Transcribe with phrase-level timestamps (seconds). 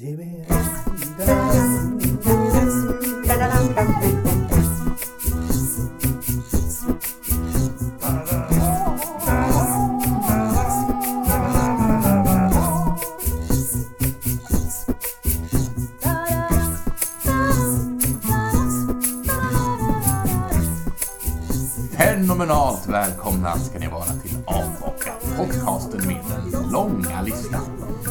[0.00, 0.16] Fenomenalt
[22.88, 27.60] välkomna ska ni vara till Avbockat, podcasten med den långa listan.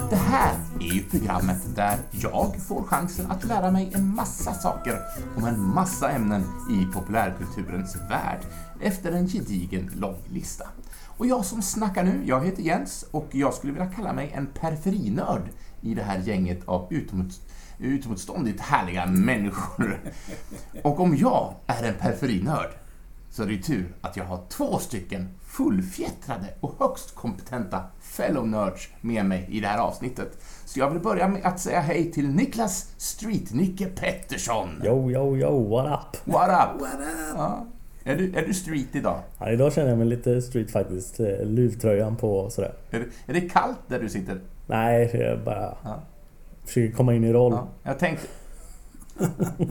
[0.10, 5.00] Det här är ju programmet där jag får chansen att lära mig en massa saker
[5.38, 8.40] om en massa ämnen i populärkulturens värld
[8.82, 10.68] efter en gedigen lång lista.
[11.06, 14.46] Och jag som snackar nu, jag heter Jens och jag skulle vilja kalla mig en
[14.46, 15.50] periferinörd
[15.82, 17.42] i det här gänget av utomhus
[17.78, 20.00] utomståndigt härliga människor.
[20.84, 22.70] Och om jag är en periferinörd
[23.30, 28.48] så är det ju tur att jag har två stycken fullfjättrade och högst kompetenta fellow
[28.48, 30.44] nerds med mig i det här avsnittet.
[30.70, 34.70] Så jag vill börja med att säga hej till Niklas Street-Nicke Pettersson.
[34.86, 36.22] Yo, yo, yo, what up?
[36.34, 36.82] What up?
[36.82, 37.36] What up?
[37.38, 37.66] Ja.
[38.04, 39.20] Är, du, är du street idag?
[39.40, 41.20] Ja, idag känner jag mig lite street faktiskt.
[41.20, 42.74] Eh, Luvtröjan på och sådär.
[42.92, 44.40] Är det, är det kallt där du sitter?
[44.68, 46.00] Nej, jag bara Ja.
[46.66, 47.54] försöker komma in i roll.
[47.54, 47.68] Ja.
[47.84, 48.28] Jag tänkte...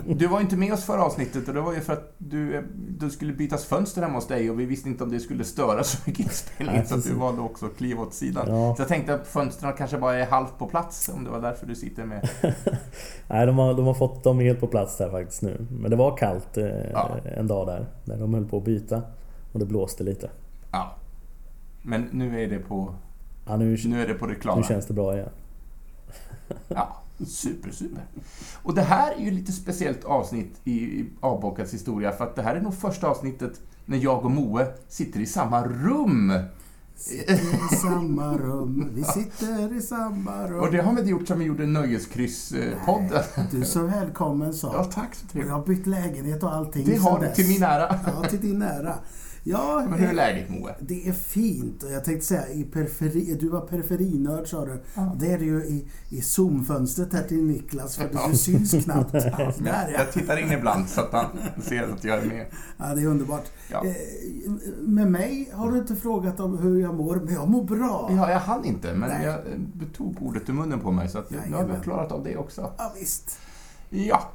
[0.07, 2.69] Du var inte med oss förra avsnittet och det var ju för att du,
[2.99, 5.85] du skulle bytas fönster hemma hos dig och vi visste inte om det skulle störa
[5.85, 8.45] så mycket inspelningen så att du valde också att kliva åt sidan.
[8.49, 8.75] Ja.
[8.77, 11.67] Så jag tänkte att fönstren kanske bara är halvt på plats om det var därför
[11.67, 12.29] du sitter med...
[13.29, 15.67] Nej, de har, de har fått dem helt på plats där faktiskt nu.
[15.71, 17.17] Men det var kallt eh, Ja.
[17.37, 17.87] en dag där.
[18.05, 19.03] När de höll på att byta.
[19.53, 20.31] Och det blåste lite.
[20.73, 20.95] Ja.
[21.83, 22.95] Men nu är det på,
[23.47, 24.57] Ja, nu, nu är det på det klara.
[24.57, 25.29] nu känns det bra igen.
[26.69, 26.97] Ja,
[27.27, 28.03] super, super.
[28.63, 32.57] Och det här är ju lite speciellt avsnitt i i historia för att det här
[32.57, 36.33] är nog första avsnittet när jag och Moe sitter i samma rum.
[37.11, 40.61] I samma rum, vi sitter i samma rum.
[40.61, 43.23] Och det har vi gjort som vi gjorde Nöjeskryss-podden.
[43.51, 44.71] Du är så välkommen så.
[44.75, 45.53] Ja, tack så Och jag trevligt.
[45.53, 47.99] har bytt lägenhet och allting Det har du till min ära.
[48.07, 48.95] Ja, till din ära.
[49.45, 50.75] Ja, Men hur är läget Moe?
[50.81, 51.83] Det är fint.
[51.83, 54.83] Och jag tänkte säga, i periferi, du var periferinörd sa du.
[54.95, 55.17] Ja.
[55.21, 58.29] Det är det ju i, i zoomfönstret här till Niklas, för Ja.
[58.31, 59.15] du syns knappt.
[59.15, 59.99] Ja, där ja.
[59.99, 61.27] Jag tittar in ibland så att han
[61.63, 62.47] ser att jag är med.
[62.77, 63.45] ja, det är underbart.
[63.71, 63.85] Ja.
[63.87, 63.93] Eh,
[64.81, 68.11] med mig har du inte frågat om hur jag mår, men jag mår bra.
[68.17, 69.25] Ja, jag hann inte, men Nej.
[69.25, 72.25] jag eh, tog ordet ur munnen på mig så att nu har vi klarat av
[72.25, 72.73] det också.
[72.79, 73.39] Ja, visst.
[73.91, 74.31] Ja,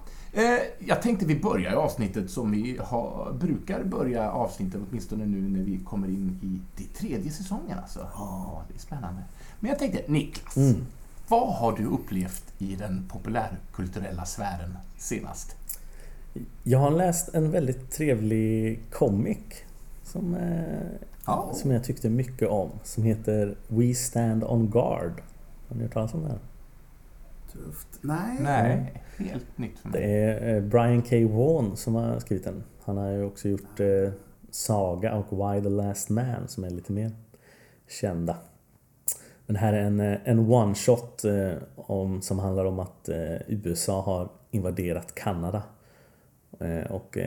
[0.80, 5.64] jag tänkte vi börjar i avsnittet som vi har, brukar börja avsnittet, åtminstone nu när
[5.64, 8.00] vi kommer in i det tredje säsongen alltså.
[8.14, 9.22] Ja, det är spännande.
[9.60, 10.86] Men jag tänkte, Niklas, Mm.
[11.28, 15.56] vad har du upplevt i den populärkulturella sfären senast?
[16.64, 19.38] Jag har läst en väldigt trevlig comic.
[20.04, 21.52] Som, eh, Ja.
[21.54, 22.70] som jag tyckte mycket om.
[22.84, 25.22] Som heter We Stand On Guard.
[25.70, 26.40] Har ni hört talas om den?
[27.54, 27.88] Tufft.
[28.02, 28.38] Nej.
[28.40, 30.14] Nej, helt nytt för Det mig.
[30.14, 31.16] är eh, Brian K.
[31.28, 32.64] Vaughan som har skrivit den.
[32.84, 34.12] Han har ju också gjort eh,
[34.52, 37.12] Saga och Why the Last Man som är lite mer
[37.88, 38.38] kända.
[39.46, 44.02] Men här är en, eh, en one-shot eh, om, som handlar om att eh, USA
[44.02, 45.64] har invaderat Kanada.
[46.90, 47.18] Och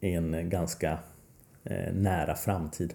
[0.00, 0.98] i en ganska
[1.92, 2.94] nära framtid.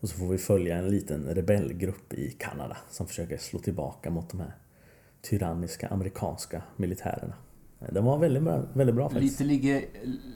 [0.00, 4.30] Och så får vi följa en liten rebellgrupp i Kanada som försöker slå tillbaka mot
[4.30, 4.52] de här
[5.22, 7.34] tyranniska amerikanska militärerna.
[7.92, 9.40] Den var väldigt bra, väldigt bra faktiskt.
[9.40, 9.84] Lite ligger,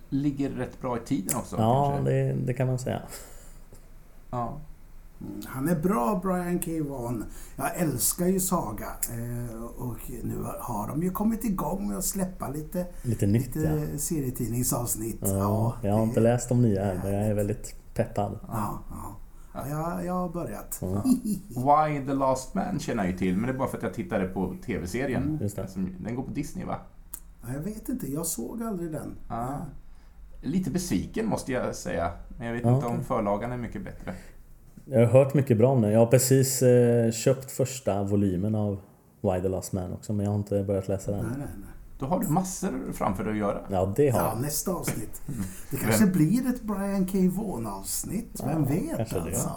[0.09, 1.57] ligger rätt bra i tiden också.
[1.57, 3.03] Ja, det, det kan man säga.
[4.31, 4.59] ja.
[5.47, 6.71] Han är bra, Brian K.
[6.89, 7.25] Vaughan.
[7.57, 8.87] Jag älskar ju Saga.
[9.13, 13.89] Eh, och nu har de ju kommit igång med att släppa lite, Lite nytt lite
[13.93, 13.99] ja.
[13.99, 15.19] serietidningsavsnitt.
[15.23, 15.77] ja.
[15.83, 18.39] Jag har inte läst de nya än, men jag är väldigt peppad.
[18.49, 19.17] Ja, ja.
[19.69, 20.79] Ja jag, har börjat.
[20.83, 21.03] Ja.
[21.89, 23.95] Why the Last Man känner jag ju till, men det är bara för att jag
[23.95, 25.23] tittade på TV-serien.
[25.77, 26.77] Mm, Den går på Disney va?
[27.43, 29.15] Ja, Jag vet inte, jag såg aldrig den.
[29.29, 29.57] Ja.
[30.43, 32.11] Lite besviken måste jag säga.
[32.39, 33.05] Men jag vet Ja, inte om okej.
[33.05, 34.15] förlagan är mycket bättre.
[34.85, 35.93] Jag har hört mycket bra om den.
[35.93, 38.81] Jag har precis eh, köpt första volymen av
[39.21, 41.31] Why the Last Man också, men jag har inte börjat läsa Nej, den.
[41.39, 41.69] nej, nej.
[41.99, 43.61] Då har du massor framför dig att göra.
[43.69, 44.41] Ja, det har Ja, jag.
[44.43, 45.23] nästa avsnitt.
[45.71, 47.19] Det kanske blir ett Brian K.
[47.43, 48.41] Vaughan-avsnitt.
[48.45, 49.25] Vem Ja, vet kanske det.
[49.25, 49.53] alltså.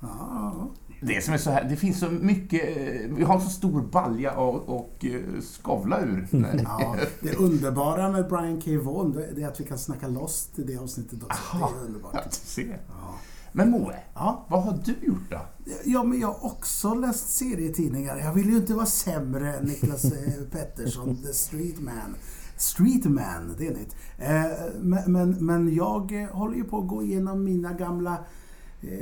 [0.00, 0.68] Ja.
[1.02, 4.32] Det som är så här, det finns så mycket, eh, vi har så stor balja
[4.32, 6.28] och, och eh, skavla ur.
[6.64, 8.70] Ja, det underbara med Brian K.
[8.82, 11.38] Vaughan det är att vi kan snacka lost i det avsnittet också.
[11.56, 11.70] Aha.
[11.74, 12.10] Det är underbart.
[12.14, 12.80] Ja, du ser.
[12.88, 13.14] Ja.
[13.56, 14.46] Men Moe, Ja.
[14.50, 15.40] vad har du gjort då?
[15.84, 18.16] ja, men jag har också läst serietidningar.
[18.16, 22.16] Jag vill ju inte vara sämre än Niklas eh, Pettersson, The Street Man.
[22.56, 23.96] Street Man, det är nytt.
[24.18, 28.18] Eh, men, men, men jag eh, håller ju på att gå igenom mina gamla,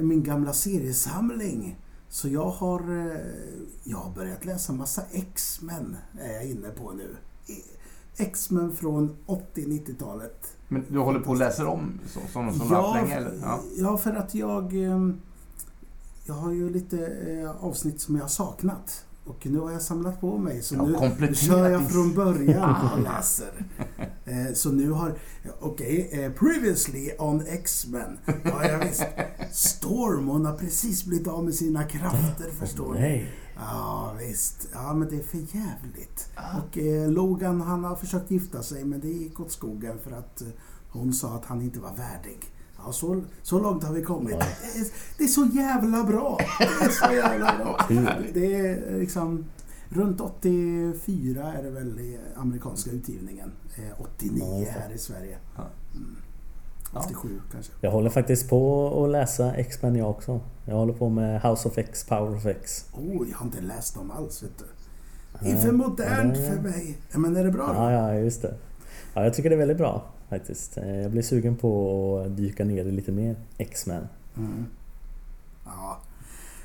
[0.00, 1.78] min gamla seriesamling.
[2.08, 2.80] Så jag har,
[3.84, 7.16] jag har börjat läsa massa X-Men, är jag inne på nu.
[8.16, 10.56] X-Men från 80-90-talet.
[10.72, 13.14] Men du håller på att läsa om så, som, som ja, länge?
[13.16, 13.38] Eller?
[13.42, 13.60] Ja.
[13.76, 14.74] ja, för att jag...
[14.74, 15.20] ehm,
[16.26, 19.04] Jag har ju lite eh, avsnitt som jag har saknat.
[19.24, 23.00] Och nu har jag samlat på mig så Ja, nu, kör jag från början och
[23.02, 23.66] läser.
[24.24, 25.14] Eh, Så nu har...
[25.60, 28.18] Okej, eh, previously on X-Men.
[28.44, 29.04] Ja, jag visst.
[29.52, 33.00] Storm, hon har precis blivit av med sina krafter förstår du.
[33.56, 34.68] Ja, visst.
[34.72, 36.28] Ja, men det är för jävligt.
[36.58, 40.42] Och eh, Logan, han har försökt gifta sig, men det gick åt skogen för att
[40.42, 40.48] eh,
[40.88, 42.38] hon sa att han inte var värdig.
[42.84, 44.40] Ja, så, så långt har vi kommit.
[44.40, 44.86] Det är,
[45.18, 46.38] det är så jävla bra!
[46.58, 47.86] Det är så jävla bra.
[48.34, 49.44] Det är liksom...
[49.94, 53.52] Runt 84 är det väl i amerikanska utgivningen.
[53.76, 55.38] Eh, 89 här i Sverige.
[55.56, 55.66] Ja.
[55.94, 56.16] Mm.
[56.94, 57.00] Ja.
[57.04, 57.72] 87 kanske.
[57.80, 60.40] Jag håller faktiskt på att läsa X-Men jag också.
[60.64, 62.84] Jag håller på med House of X, Power of X.
[62.92, 64.64] Oh, jag har inte läst dem alls, vet du.
[65.50, 66.98] Är för modernt ja, för mig.
[67.12, 67.72] Ja, men är det bra då?
[67.74, 68.54] Ja, ja, just det.
[69.14, 70.76] Ja, jag tycker det är väldigt bra faktiskt.
[70.76, 74.08] Eh, Jag blir sugen på att dyka ner i lite mer X-Men.
[74.36, 74.66] Mm.
[75.64, 75.98] Ja.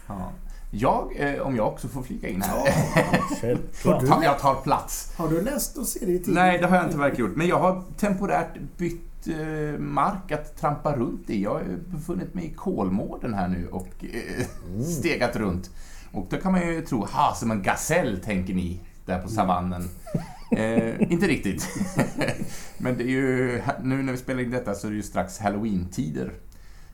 [0.08, 0.32] Ja.
[0.72, 3.58] Jag, eh, om jag också får flika in här.
[4.08, 5.14] Ta- Jag tar plats.
[5.18, 6.36] Har du läst någon serietidning?
[6.36, 7.38] Nej, det har jag inte verkligen gjort.
[7.38, 11.44] Men jag har temporärt bytt eh, mark att trampa runt i.
[11.44, 14.46] Jag har befunnit mig i Kolmården här nu och eh,
[14.84, 15.70] stegat runt.
[16.12, 19.84] Och då kan man ju tro, ha, som en gasell tänker ni där på savannen.
[20.52, 21.68] Eh, inte riktigt.
[22.78, 25.40] Men det är ju, nu när vi spelar in detta så är det ju strax
[25.40, 26.34] halloween-tider.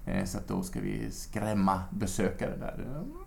[0.06, 2.78] Eh, så att då ska vi skrämma besökare där.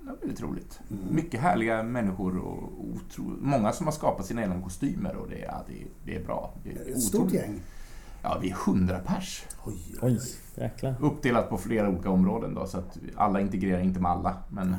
[0.05, 0.81] Det är väldigt roligt.
[1.11, 5.47] Mycket härliga människor och otro, många som har skapat sina egna kostymer och det, är-
[5.47, 5.75] ja, det,
[6.05, 6.55] det är bra.
[6.65, 7.61] Det är Ett stort gäng.
[8.27, 9.47] Ja, vi är hundra pers.
[9.65, 10.21] Oj, oj,
[10.57, 10.95] Oj.
[11.01, 14.37] Uppdelat på flera olika områden då, så att alla integrerar inte med alla.
[14.49, 14.77] Men,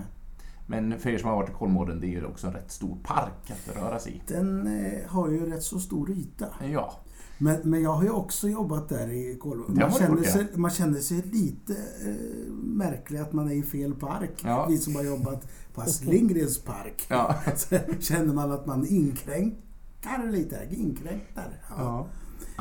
[0.65, 2.97] men för er som har varit i Kolmården, det är ju också en rätt stor
[3.03, 4.21] park att röra sig i.
[4.27, 6.45] Den eh, har ju rätt så stor yta.
[6.71, 6.94] Ja,
[7.38, 9.75] Men, men jag har ju också jobbat där i Kolmården.
[9.79, 14.41] Man, känner sig, man känner sig lite eh, märklig att man är i fel park.
[14.44, 14.65] Ja.
[14.69, 17.05] Vi som har jobbat på Astrid Lindgrens park.
[17.09, 17.35] ja.
[17.55, 20.67] Så känner man att man inkränkar lite.
[20.71, 21.61] Inkräktar.
[21.69, 21.75] Ja.
[21.77, 22.07] Ja,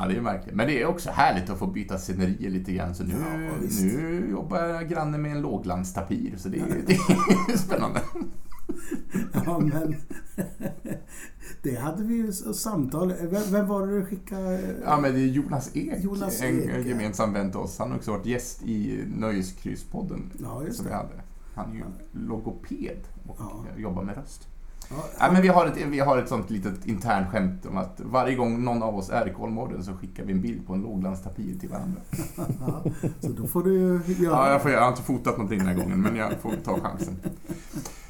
[0.05, 0.55] det är märkligt.
[0.55, 2.95] Men det är också härligt att få byta scenerier lite grann.
[2.95, 3.51] Så nu, Ja,
[3.81, 6.65] nu jobbar jag granne med en låglandstapir, så det, är-
[7.47, 8.01] det är spännande.
[9.33, 9.95] Ja, men
[11.61, 13.13] det hade vi ju samtal.
[13.21, 14.75] Vem, vem var det du skickade?
[14.85, 16.77] Ja, men det är Jonas Ek, Jonas en Ek, ja.
[16.79, 17.79] gemensam vän till oss.
[17.79, 21.21] Han har också varit gäst i Nöjeskrysspodden Ja, som vi hade.
[21.55, 22.97] Han är ju logoped
[23.27, 23.65] och Ja.
[23.77, 24.47] jobbar med röst.
[25.19, 28.35] Ja, men vi, har ett, vi har ett sånt litet internt skämt om att varje
[28.35, 31.59] gång någon av oss är i Kolmården så skickar vi en bild på en låglandstapir
[31.59, 32.01] till varandra.
[32.35, 32.83] ja,
[33.19, 35.75] så då får du göra Ja, jag, får, jag har inte fotat någonting den här
[35.75, 37.19] gången, men jag får ta chansen.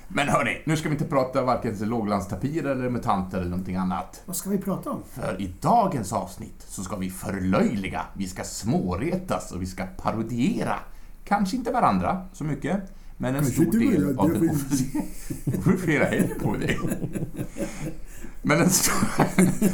[0.07, 4.21] Men hörni, nu ska vi inte prata varken låglandstapirer eller mutanter eller någonting annat.
[4.25, 5.03] Vad ska vi prata om?
[5.09, 10.75] För i dagens avsnitt så ska vi förlöjliga, vi ska småretas och vi ska parodiera.
[11.23, 14.59] Kanske inte varandra så mycket, men en Kanske stor del av den.
[15.45, 16.79] Du får helger på dig.
[18.41, 19.07] Men en, stor,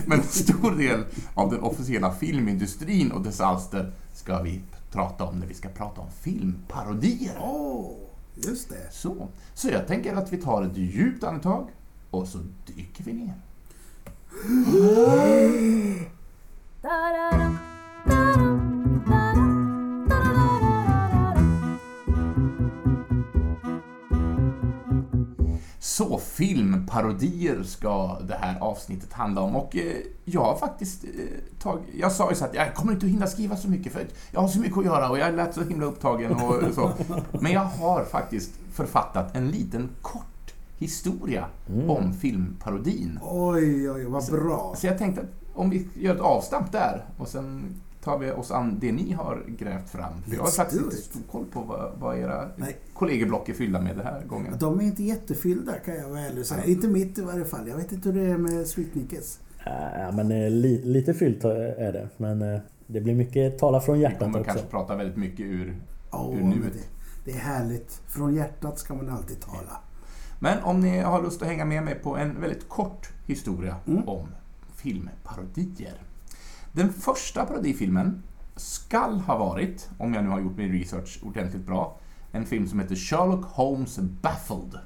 [0.09, 1.03] men en stor del
[1.33, 4.61] av den officiella filmindustrin och dess alster ska vi
[4.91, 7.37] prata om när vi ska prata om filmparodier.
[7.39, 7.91] Åh,
[8.35, 8.91] just det.
[8.91, 11.69] Så, så jag tänker att vi tar ett djupt andetag
[12.09, 13.33] och så dyker vi ner.
[16.83, 18.59] Da-da-dum,
[25.97, 29.95] Så filmparodier ska det här avsnittet handla om och eh,
[30.25, 31.09] jag har faktiskt eh,
[31.59, 31.85] tagit...
[31.93, 34.41] Jag sa ju så att jag kommer inte att hinna skriva så mycket för jag
[34.41, 36.91] har så mycket att göra och jag är lätt så himla upptagen och så.
[37.39, 41.45] Men jag har faktiskt författat en liten kort historia
[41.87, 43.19] om filmparodin.
[43.23, 44.73] Oj, oj, vad bra.
[44.77, 48.51] Så jag tänkte att om vi gör ett avstamp där och sen tar vi oss
[48.51, 50.21] an det ni har grävt fram.
[50.27, 52.77] För jag har faktiskt inte stor koll på vad, vad era Nej.
[52.93, 54.55] kollegieblock är fyllda med den här gången.
[54.59, 56.63] De är inte jättefyllda kan jag vara ärlig säga.
[56.65, 57.67] Inte mitt i varje fall.
[57.67, 59.39] Jag vet inte hur det är med Sweetnickes.
[59.65, 62.09] Ja, men eh, li, lite fyllt är det.
[62.17, 64.51] Men eh, det blir mycket tala från Vi hjärtat kommer också.
[64.51, 65.75] kanske prata väldigt mycket ur...
[66.11, 66.73] Åh, Ur nuet.
[66.73, 66.79] det,
[67.31, 68.01] det är härligt.
[68.07, 69.77] Från hjärtat ska man alltid tala.
[70.39, 74.09] Men om ni har lust att hänga med mig på en väldigt kort historia Mm.
[74.09, 74.27] om
[74.75, 75.93] filmparodier.
[76.75, 78.23] Den första parodifilmen
[78.55, 81.97] skall ha varit, om jag nu har gjort min research ordentligt bra,
[82.31, 84.79] en film som heter Sherlock Holmes Baffled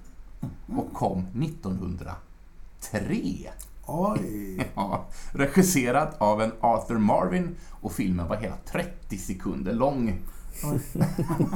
[0.77, 3.49] och kom 1903.
[3.85, 4.67] Oj.
[4.75, 10.19] Ja, regisserad av en Arthur Marvin och filmen var hela 30 sekunder lång.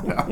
[0.07, 0.25] ja.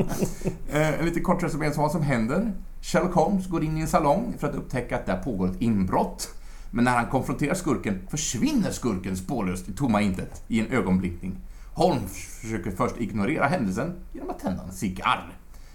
[0.70, 2.52] Eh, En lite kort resumé av vad som händer.
[2.82, 6.34] Sherlock Holmes går in i en salong för att upptäcka att där pågår ett inbrott.
[6.70, 11.36] Men när han konfronterar skurken försvinner skurken spårlöst i tomma intet i en ögonblickning.
[11.74, 15.32] Holmes försöker först ignorera händelsen genom att tända en cigarr.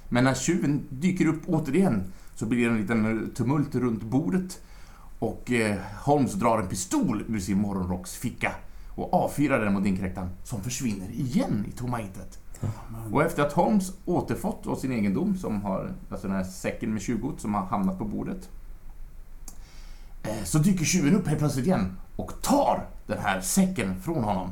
[0.10, 2.04] Men när tjuven dyker upp återigen
[2.36, 4.62] så blir det en liten tumult runt bordet
[5.20, 8.52] och eh, Holmes drar en pistol ur sin morgonrocksficka
[8.96, 12.40] och avfyrar den mot inkräktaren som försvinner igen i tomma intet.
[13.12, 17.02] Och efter att Holmes återfått då sin egendom, som har, alltså den här säcken med
[17.02, 18.65] tjuvgods som har hamnat på bordet, eh,
[20.44, 24.50] så dyker tjuven upp helt plötsligt igen och tar den här säcken från honom.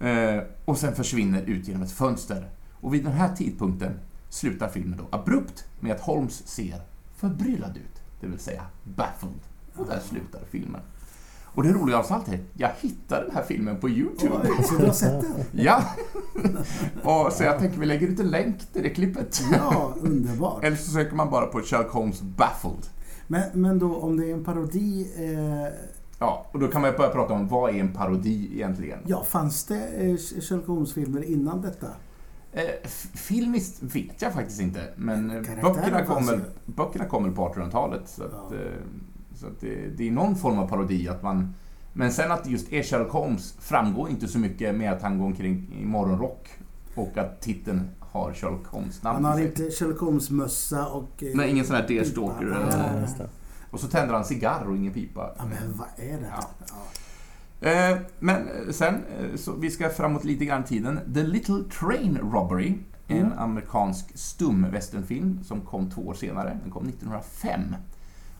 [0.00, 2.48] Eh, Och sen försvinner ut genom ett fönster.
[2.80, 6.82] Och vid den här tidpunkten slutar filmen då abrupt med att Holmes ser
[7.16, 9.40] förbryllad ut, det vill säga baffled.
[9.76, 10.80] Och där slutar filmen.
[11.54, 14.34] Och det roliga av allt är, jag hittade den här filmen på YouTube.
[14.58, 15.44] Oj, Så du har sett den?
[15.64, 15.84] Ja!
[17.02, 19.42] Och så jag tänker vi lägger ut en länk till det klippet.
[19.52, 20.64] Ja, underbart.
[20.64, 22.86] Eller så söker man bara på Sherlock Holmes Baffled.
[23.26, 25.72] Men, men då om det är en parodi, eh,
[26.18, 28.98] Ja, och då kan man ju börja prata om vad är en parodi egentligen?
[29.06, 31.86] ja fanns det eh, Sherlock Holmes-filmer innan detta?
[32.52, 35.28] Eh, filmiskt vet jag faktiskt inte, men
[35.62, 36.00] böckerna
[36.32, 36.40] ju.
[36.66, 38.02] böckerna kommer på 1800-talet.
[38.08, 38.56] Så, att, Ja.
[38.56, 38.72] eh,
[39.34, 41.54] så att det, det är någon form av parodi att man...
[41.92, 45.26] Men sen att just är Sherlock Holmes framgår inte så mycket med att han går
[45.26, 46.48] omkring i morgonrock
[46.94, 47.80] och att titeln
[48.12, 51.22] har Sherlock Holmes namn Han har inte Sherlock Holmes-mössa och...
[51.22, 52.56] eh, Nej, ingen sån här Deerstalker pipa.
[52.56, 53.08] eller-.
[53.18, 53.24] Ja.
[53.70, 55.30] Och så tänder han cigarr och ingen pipa.
[55.38, 56.44] Ja, men vad är det här?
[56.68, 57.70] Ja.
[57.70, 58.94] Eh, men eh, sen,
[59.36, 61.00] så vi ska framåt lite grann i tiden.
[61.14, 62.74] The Little Train Robbery,
[63.08, 63.38] en Mm.
[63.38, 66.58] amerikansk stum westernfilm som kom två år senare.
[66.62, 67.60] Den kom 1905.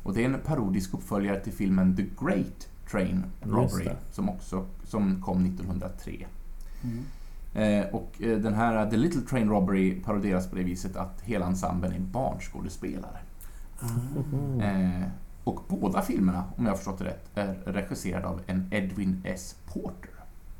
[0.02, 5.22] Och det är en parodisk uppföljare till filmen The Great Train Robbery som också som
[5.22, 6.26] kom 1903.
[6.84, 7.04] Mm.
[7.54, 11.46] Eh, och eh, den här The Little Train Robbery paroderas på det viset att hela
[11.46, 13.18] ensemblen är barnskådespelare.
[14.60, 15.08] Eh,
[15.44, 19.56] och båda filmerna, om jag har förstått det rätt, är regisserade av en Edwin S.
[19.66, 20.10] Porter.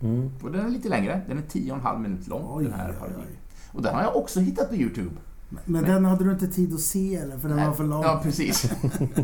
[0.00, 0.30] Mm.
[0.42, 2.72] Och den är lite längre, den är 10 och en halv minut lång, Oj, den
[2.72, 3.36] här parodin.
[3.72, 5.10] Och den har jag också hittat på YouTube.
[5.52, 7.38] Men- Men den hade du inte tid att se eller?
[7.38, 8.02] För den var för lång?
[8.02, 8.72] Ja, precis.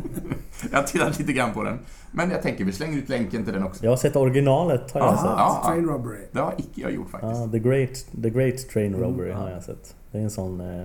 [0.73, 1.79] jag tittat lite grann på den.
[2.13, 3.85] Men jag tänker vi slänger ut länken till den också.
[3.85, 5.17] Jag har sett originalet har jag Aha.
[5.17, 5.31] sett.
[5.31, 5.63] Ja.
[5.73, 6.25] Train Robbery.
[6.33, 7.33] Det har icke jag gjort faktiskt.
[7.41, 9.37] Ja, The Great, The Great Train Mm, Robbery ja.
[9.37, 9.95] har jag sett.
[10.13, 10.61] Det är en sån...
[10.61, 10.85] Eh,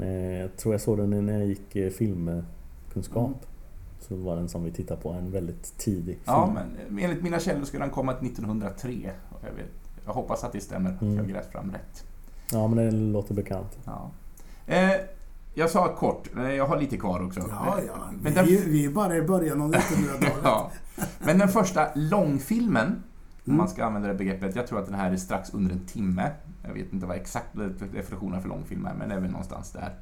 [0.00, 3.26] eh, jag tror jag såg den när jag gick eh, filmkunskap.
[3.26, 3.38] Mm.
[4.00, 6.20] Så var den som vi tittade på, en väldigt tidig film.
[6.24, 9.10] Ja, men enligt mina källor skulle den komma 1903.
[9.30, 9.66] Och jag, vet,
[10.06, 11.24] jag hoppas att det stämmer, att jag Mm.
[11.24, 12.04] har grävt fram rätt.
[12.52, 13.78] ja, men det låter bekant.
[13.84, 14.10] Ja.
[14.66, 14.90] Eh,
[15.54, 17.40] jag sa kort, eh, jag har lite kvar också.
[17.40, 17.94] Ja, ja.
[18.22, 20.34] Men vi, den- vi är bara i början av 1900-talet.
[20.44, 20.70] Ja.
[21.18, 23.02] Men den första långfilmen, om
[23.52, 23.56] Mm.
[23.58, 26.30] man ska använda det begreppet, jag tror att den här är strax under en timme.
[26.66, 27.48] Jag vet inte vad exakt
[27.92, 29.94] definitionen för långfilm är, men det är väl någonstans där.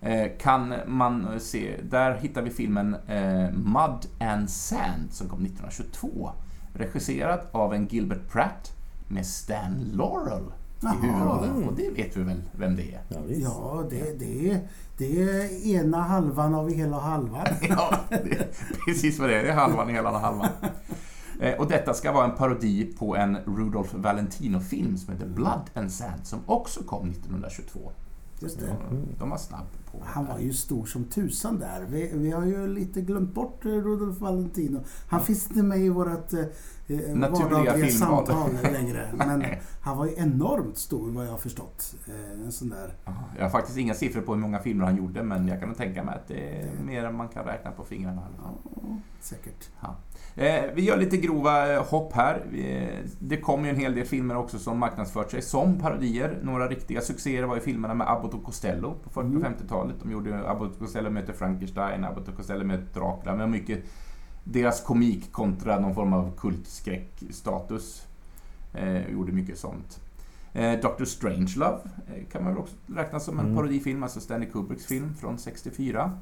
[0.00, 6.30] Eh, kan man se, där hittar vi filmen eh, Mud and Sand som kom 1922.
[6.74, 8.72] Regisserad av en Gilbert Pratt
[9.08, 10.42] med Stan Laurel
[10.82, 10.94] Jaha.
[11.02, 11.64] huvudrollen.
[11.68, 13.00] Och det vet vi väl vem det är?
[13.08, 13.40] Ja, visst.
[13.42, 14.60] Ja, det, det, är,
[14.98, 17.46] det är ena halvan av hela halvan.
[17.68, 17.98] Ja,
[18.86, 19.42] precis vad det är.
[19.42, 20.48] Det är halvan i hela halvan.
[21.40, 25.92] Eh, Och detta ska vara en parodi på en Rudolph Valentino-film som heter Blood and
[25.92, 27.92] Sand som också kom 1922.
[28.42, 28.66] Just det.
[28.90, 31.86] De- De var snabb på Han var ju stor som tusan där.
[31.88, 34.80] Vi, vi har ju lite glömt bort eh, Rudolf Valentino.
[35.08, 36.40] Han finns inte med i vårt eh,
[37.14, 39.08] Naturliga vardagliga samtal längre.
[39.16, 39.44] Men
[39.80, 41.94] han var ju enormt stor vad jag har förstått.
[42.08, 42.94] Eh, en sån där.
[43.04, 45.74] Ja, Jag har faktiskt inga siffror på hur många filmer han gjorde men jag kan
[45.74, 48.22] tänka mig att det är mer än man kan räkna på fingrarna.
[48.42, 48.72] Ja,
[49.20, 49.70] säkert.
[49.80, 49.96] Ja.
[50.42, 52.42] Eh, vi gör lite grova eh, hopp här.
[52.50, 56.38] Vi, det kom ju en hel del filmer också som marknadsfört sig som parodier.
[56.42, 59.42] Några riktiga succéer var ju filmerna med Abbott och Costello på 40 och Mm.
[59.54, 59.96] 50-talet.
[60.02, 63.36] De gjorde Abbott och Costello möter Frankenstein, Abbott och Costello möter Dracula.
[63.36, 63.84] Men mycket
[64.44, 68.06] deras komik kontra någon form av kultskräckstatus.
[68.74, 70.00] Eh, gjorde mycket sånt.
[70.52, 71.04] Eh, Dr.
[71.04, 73.56] Strangelove eh, kan man väl också räkna som en Mm.
[73.56, 76.12] parodifilm, alltså Stanley Kubricks film från 64.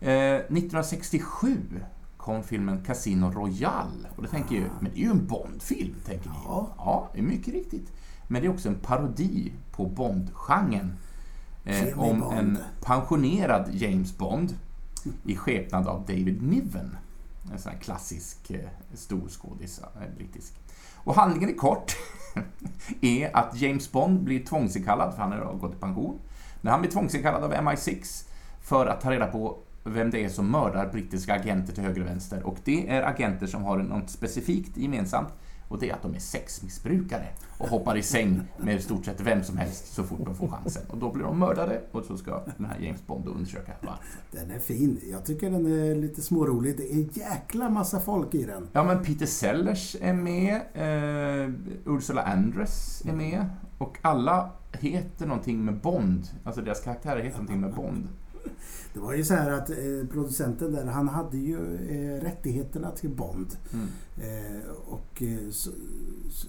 [0.00, 1.80] Eh, 1967
[2.16, 4.08] kom filmen Casino Royale.
[4.16, 6.36] Och då tänker jag, men det är ju en Bond-film, tänker ni.
[6.44, 6.74] Ja.
[6.76, 7.92] ja, det är mycket riktigt.
[8.28, 10.92] Men det är också en parodi på Bond-genren.
[11.64, 12.38] Eh, om Bond.
[12.38, 14.58] en pensionerad James Bond
[15.24, 16.96] i skepnad av David Niven.
[17.52, 20.54] En sån här klassisk eh, storskådis, eh, brittisk.
[20.94, 21.96] Och handlingen är kort.
[23.00, 26.18] är att James Bond blir tvångsinkallad, för han har gått i pension.
[26.60, 28.26] När han blir tvångsinkallad av MI6
[28.60, 29.58] för att ta reda på
[29.90, 32.42] vem det är som mördar brittiska agenter till höger och vänster.
[32.42, 35.28] Och det är agenter som har något specifikt gemensamt.
[35.68, 37.26] Och det är att de är sexmissbrukare
[37.58, 40.48] och hoppar i säng med i stort sett vem som helst så fort de får
[40.48, 40.82] chansen.
[40.88, 44.20] Och då blir de mördade och så ska den här James Bond undersöka varför.
[44.30, 45.00] Den är fin.
[45.10, 46.76] Jag tycker den är lite smårolig.
[46.76, 48.68] Det är jäkla massa folk i den.
[48.72, 51.50] Ja, men Peter Sellers är med, eh,
[51.86, 53.44] Ursula Andress är med
[53.78, 56.28] och alla heter någonting med Bond.
[56.44, 58.08] Alltså deras karaktärer heter någonting med Bond.
[58.96, 59.76] Det var ju så här att eh,
[60.12, 63.56] producenten där, han hade ju eh, rättigheterna till Bond.
[63.72, 63.86] Mm.
[64.16, 65.70] Eh, och eh, så,
[66.30, 66.48] så,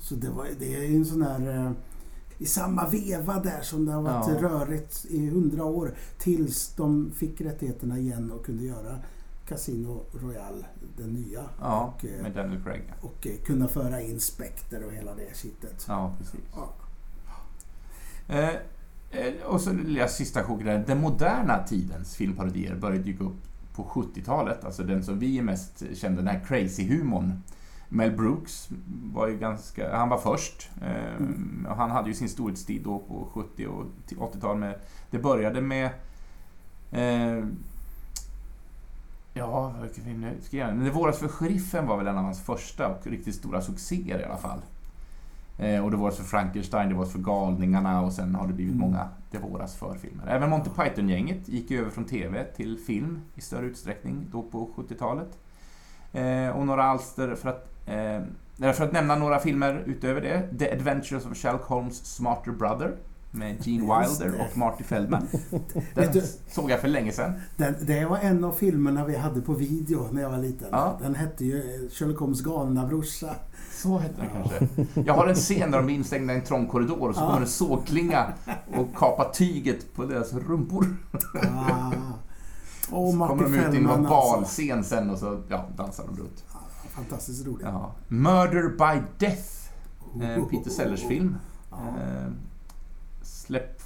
[0.00, 1.66] så det, var, det är ju en sån här...
[1.66, 1.72] Eh,
[2.38, 4.48] I samma veva där som det har varit Ja.
[4.48, 8.98] rörigt i hundra år tills de fick rättigheterna igen och kunde göra
[9.46, 10.64] Casino Royale,
[10.96, 11.44] den nya.
[11.60, 12.92] Ja, och, eh, med Daniel Craig.
[13.00, 15.84] och kunna föra in Spectre och hela det kittet.
[15.88, 16.40] Ja, precis.
[16.54, 16.74] Ja.
[19.48, 20.84] Och så lilla sista chocken där.
[20.86, 23.42] Den moderna tidens filmparodier började dyka upp
[23.74, 24.64] på 70-talet.
[24.64, 27.32] Alltså den som vi är mest kände, den här crazy-humorn.
[27.88, 28.68] Mel Brooks
[29.12, 30.70] var ju ganska, han var först.
[30.82, 31.26] Eh,
[31.76, 33.84] han hade ju sin storhetstid då på 70 och
[34.16, 34.74] 80-talet med,
[35.10, 35.90] det började med
[36.90, 37.44] eh,
[39.34, 40.84] Ja, vilken film nu ska jag- göra?
[40.84, 44.24] Det våras för sheriffen var väl en av hans första och riktigt stora succéer i
[44.24, 44.60] alla fall.
[45.58, 48.74] Eh, och det våras för Frankenstein, det våras för Galningarna och sen har det blivit
[48.74, 48.86] Mm.
[48.90, 50.26] många Det våras för-filmer.
[50.28, 54.70] Även Monty Python-gänget gick ju över från TV till film i större utsträckning då på
[54.76, 55.38] 70-talet.
[56.12, 60.58] Eh, och några alster för att, eh, för att nämna några filmer utöver det.
[60.58, 62.96] The Adventures of Sherlock Holmes Smarter Brother
[63.30, 65.28] med Gene Wilder och Marty Feldman.
[65.94, 67.32] Den du- såg jag för länge sedan.
[67.56, 70.68] Den, det var en av filmerna vi hade på video när jag var liten.
[70.72, 70.98] Ja.
[71.02, 73.34] Den hette ju Sherlock Holmes galna brorsa.
[73.72, 74.86] Så hette den kanske.
[75.00, 77.26] Jag har en scen där de är instängda i en trång korridor och så Ja.
[77.26, 78.32] kommer en sågklinga
[78.76, 80.86] och kapar tyget på deras rumpor.
[81.56, 81.90] Ah.
[82.90, 84.36] Och Så Marty kommer de ut i någon alltså.
[84.36, 86.44] balscen sen och så ja, dansar de runt.
[86.88, 87.64] Fantastiskt rolig.
[87.66, 87.92] Ja.
[88.08, 89.48] Murder by Death,
[90.22, 90.48] eh, Oh.
[90.48, 91.36] Peter Sellers film.
[91.70, 91.76] Ja.
[91.76, 92.28] Eh,
[93.48, 93.80] Släpp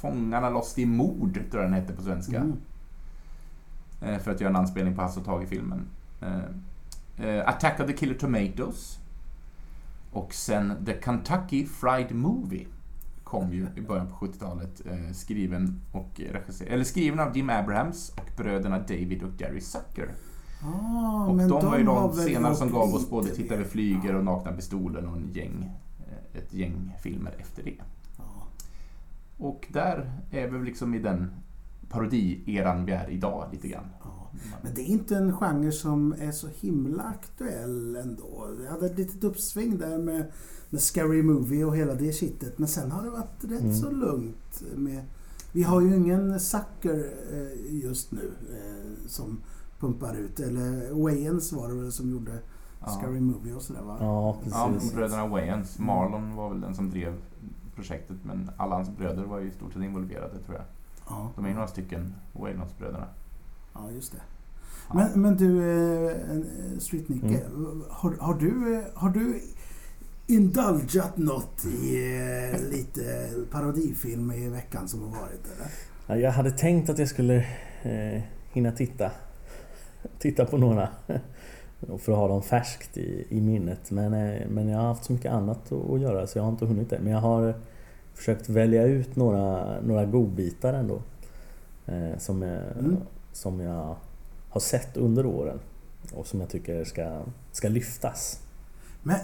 [0.00, 2.36] fångarna loss i mord, tror jag den hette på svenska.
[2.36, 2.56] Mm.
[4.02, 5.86] Eh, för att göra en anspelning på Hasse och Tage-filmen.
[6.20, 8.98] Eh, eh, Attack of the Killer Tomatoes.
[10.12, 12.66] Och sen The Kentucky Fried Movie.
[13.24, 14.82] Kom ju i början på 70-talet.
[14.86, 20.08] Eh, skriven, och regisser- eller skriven av Jim Abrahams och bröderna David och Gary Zucker.
[20.62, 23.28] Ah, Och de var ju de senare som gav oss både.
[23.34, 25.70] Titta vi flyger och Nakna pistolen och en gäng,
[26.34, 27.76] ett gäng filmer efter det.
[29.44, 29.48] Ja.
[29.48, 31.30] Och där är vi liksom i den
[31.88, 33.86] parodi-eran vi är idag lite grann.
[34.02, 34.30] Ja.
[34.62, 38.46] Men det är inte en genre som är så himla aktuell ändå.
[38.60, 40.24] Det hade ett litet uppsving där med,
[40.70, 42.58] med Scary Movie och hela det kittet.
[42.58, 43.74] Men sen har det varit rätt Mm.
[43.74, 45.02] så lugnt med...
[45.52, 49.40] Vi har ju ingen Sucker eh, just nu eh, som
[49.80, 50.40] pumpar ut.
[50.40, 52.32] Eller Wayans var det väl som gjorde
[52.80, 52.86] Ja.
[52.90, 53.96] Scary Movie och sådär va?
[54.00, 54.94] Ja, Ja, precis.
[54.94, 55.78] bröderna Wayans.
[55.78, 57.14] Marlon var väl den som drev
[57.74, 60.64] projektet men alla hans bröder var ju i stort sett involverade tror jag.
[61.08, 63.06] Ja, De är ju några stycken, Waylons-bröderna.
[63.74, 64.18] ja just det.
[64.88, 64.94] Ja.
[64.94, 67.40] Men, men du, eh, eh, Street Nicke,
[67.90, 69.40] har, har, du, eh, har du
[70.26, 71.96] indulgat något i
[72.70, 75.46] lite parodifilm i veckan som har varit?
[75.56, 75.70] Eller?
[76.06, 77.36] Ja, jag hade tänkt att jag skulle
[77.82, 79.10] eh, hinna titta,
[80.18, 80.88] titta på några
[81.98, 83.90] för att ha dem färskt i, i minnet.
[83.90, 86.66] Men, eh, men jag har haft så mycket annat att, göra så jag har inte
[86.66, 86.98] hunnit det.
[87.02, 87.54] Men jag har
[88.14, 91.02] försökt välja ut några, några godbitar ändå.
[91.86, 92.96] Eh, som, jag, Mm.
[93.32, 93.96] som jag
[94.50, 95.60] har sett under åren
[96.14, 97.20] och som jag tycker ska,
[97.52, 98.40] ska lyftas.
[99.02, 99.18] Men,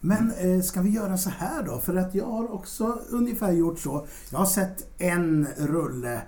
[0.00, 1.78] men eh, ska vi göra så här då?
[1.78, 4.06] För att jag har också ungefär gjort så.
[4.30, 6.20] Jag har sett en rulle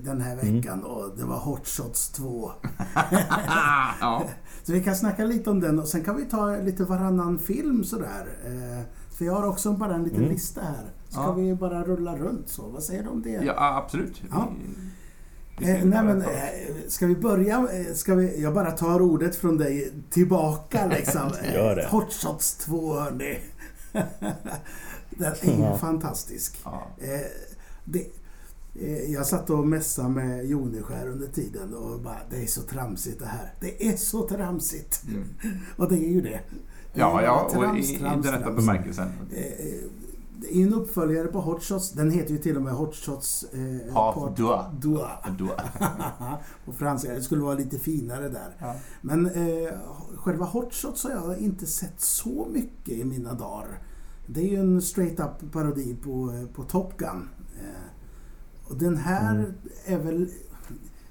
[0.00, 0.56] den här Mm.
[0.56, 2.52] veckan och det var Hot Shots 2.
[4.00, 4.24] ja.
[4.62, 7.84] Så vi kan snacka lite om den och sen kan vi ta lite varannan film
[7.84, 8.26] sådär.
[8.46, 8.82] Eh,
[9.18, 10.30] för jag har också bara en liten Mm.
[10.30, 10.84] lista här.
[11.08, 11.32] Ska Ja.
[11.32, 12.62] vi bara rulla runt så?
[12.68, 13.30] Vad säger du om det?
[13.30, 14.22] ja, absolut.
[14.30, 14.48] Ja.
[15.60, 16.28] Eh, ska nej men, eh,
[16.88, 17.56] ska vi börja?
[17.72, 21.30] eh, Ska vi, jag bara tar ordet från dig tillbaka liksom.
[21.42, 21.88] Eh, Gör det.
[21.90, 23.38] Hot Shots 2 hörni.
[25.10, 25.76] Den är ju Ja.
[25.78, 26.60] fantastisk.
[26.64, 26.86] Ja.
[26.98, 27.20] Eh,
[27.84, 28.06] det, eh,
[29.08, 33.26] jag satt och mässade med Joneskär under tiden och bara, det är så tramsigt det
[33.26, 33.54] här.
[33.60, 35.02] Det är så tramsigt.
[35.08, 35.28] Mm.
[35.76, 36.40] Och det är ju det.
[36.92, 39.08] Ja, ja, och trams, i, i trams, den rätta bemärkelsen.
[39.32, 39.42] Eh,
[40.40, 41.92] Det är en uppföljare på Hot Shots.
[41.92, 43.44] Den heter ju till och med Hot Shots...
[43.52, 44.36] Eh, Part-.
[44.36, 45.56] Då.
[46.64, 47.12] på franska.
[47.14, 48.56] Det skulle vara lite finare där.
[48.58, 48.74] Ja.
[49.02, 49.72] Men eh,
[50.16, 53.78] själva Hot Shots har jag inte sett så mycket i mina dagar.
[54.26, 57.28] Det är ju en straight up parodi på, eh, på Top Gun.
[57.56, 57.95] Eh,
[58.68, 59.52] och den här Mm.
[59.86, 60.28] är väl...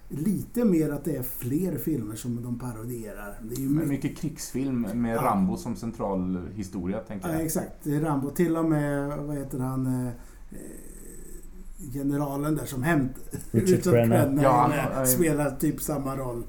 [0.10, 3.40] lite mer att det är fler filmer som de parodierar.
[3.42, 5.22] Det är ju Men mycket, mycket krigsfilm med Ja.
[5.22, 7.46] Rambo som central historia, tänker ja, jag.
[7.46, 8.30] exakt, det är Rambo.
[8.30, 10.08] Till och med, vad heter han, eh,
[10.52, 13.12] eh, generalen där som hämt...
[13.52, 14.42] Richard Crenna.
[14.44, 16.44] Ja, han- spelar typ samma roll.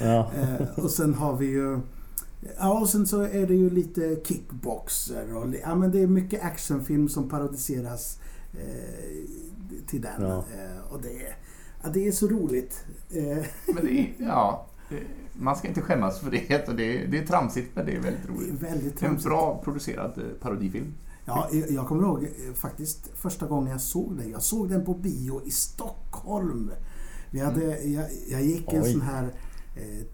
[0.00, 0.30] Ja.
[0.36, 1.80] Eh, och sen har vi ju...
[2.58, 6.44] Ja, och sen så är det ju lite kickboxer och ja, men det är mycket
[6.44, 8.18] actionfilm som parodiseras
[9.86, 10.22] till den.
[10.22, 10.36] Ja.
[10.54, 11.36] Eh, och det är,
[11.82, 12.84] ja, det är så roligt.
[13.10, 15.02] Eh, Men det är, ja, det-
[15.38, 16.68] man ska inte skämmas för det.
[16.68, 18.50] och Det är, det är tramsigt, men det är väldigt det är roligt.
[18.62, 19.24] väldigt Det är en tramsigt.
[19.28, 20.94] bra producerad eh, parodifilm.
[21.26, 24.30] Ja, jag kommer ihåg eh, faktiskt första gången jag såg den.
[24.30, 26.70] Jag såg den på bio i Stockholm.
[27.30, 28.92] Vi hade, jag, jag gick en Oj.
[28.92, 29.24] sån här
[29.76, 30.06] eh,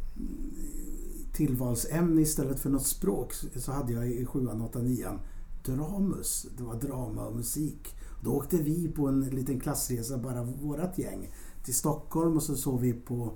[1.32, 3.32] tillvalsämne istället för något språk.
[3.56, 5.18] Så hade jag i sjuan, åttan, nian
[5.64, 6.46] Dramus.
[6.56, 7.94] Det var drama och musik.
[8.20, 11.32] Då åkte vi på en liten klassresa, bara vårat gäng,
[11.64, 13.32] till Stockholm och så såg vi på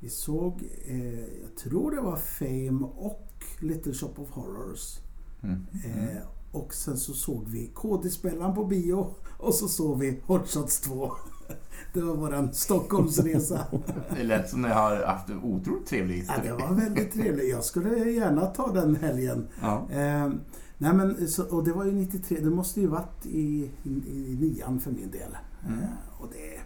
[0.00, 4.98] vi såg, eh, jag tror det var Fame och Little Shop of Horrors.
[5.42, 5.66] Mm.
[5.84, 10.80] Eh, och sen så såg vi KD-spelaren på bio och så såg vi Hot Shots
[10.80, 11.12] 2.
[11.92, 13.66] Det var våran Stockholmsresa.
[14.16, 17.50] Det lät som ni har haft en otroligt trevlig Ja, det var väldigt trevligt.
[17.50, 19.48] Jag skulle gärna ta den helgen.
[19.62, 19.90] Ja.
[19.90, 20.30] Eh,
[20.78, 22.38] nej men, så, och det var ju 93.
[22.40, 25.36] Det måste ju varit i, i, i nian för min del.
[25.66, 25.78] Mm.
[25.82, 25.88] Eh,
[26.20, 26.60] och det,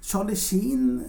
[0.00, 1.04] Charlie Sheen,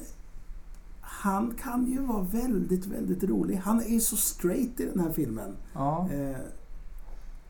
[1.01, 3.55] han kan ju vara väldigt, väldigt rolig.
[3.55, 5.55] Han är ju så straight i den här filmen.
[5.73, 6.09] ja.
[6.13, 6.37] Eh,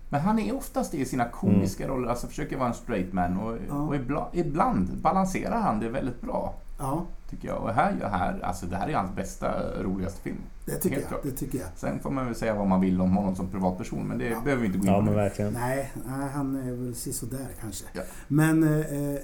[0.09, 3.37] Men han är oftast det i sina komiska roller, alltså försöker vara en straight man
[3.37, 3.73] och, Ja.
[3.87, 6.53] och ibland, ibland balanserar han det väldigt bra.
[6.79, 7.05] ja,
[7.35, 7.57] Tycker jag.
[7.63, 10.37] Och här, här, alltså det här är hans bästa, roligaste film.
[10.65, 11.09] det tycker Helt jag.
[11.09, 11.23] klart.
[11.23, 11.67] Det tycker jag.
[11.75, 14.41] Sen får man väl säga vad man vill om honom som privatperson, men det Ja.
[14.41, 15.19] behöver vi inte gå in ja, på men nu.
[15.19, 15.53] verkligen.
[15.53, 15.91] Nej,
[16.33, 17.85] han är väl sisådär kanske.
[17.93, 18.01] Ja.
[18.27, 19.19] Men eh,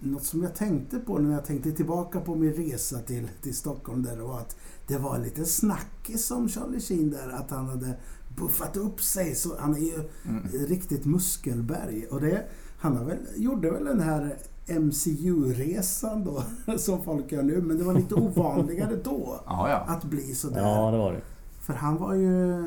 [0.00, 4.02] något som jag tänkte på när jag tänkte tillbaka på min resa till, till Stockholm
[4.02, 7.94] där var att det var lite snackis om Charlie Sheen där, att han hade
[8.36, 9.34] buffat upp sig.
[9.34, 10.42] Så han är ju Mm.
[10.68, 12.06] riktigt muskelberg.
[12.10, 12.44] Och det,
[12.78, 14.36] han har väl, gjorde väl den här
[14.68, 16.42] MCU-resan då,
[16.78, 17.60] som folk gör nu.
[17.60, 19.76] Men det var lite ovanligare då Ja, ja.
[19.94, 20.62] att bli sådär.
[20.62, 21.20] Ja, det var det.
[21.60, 22.52] För han var ju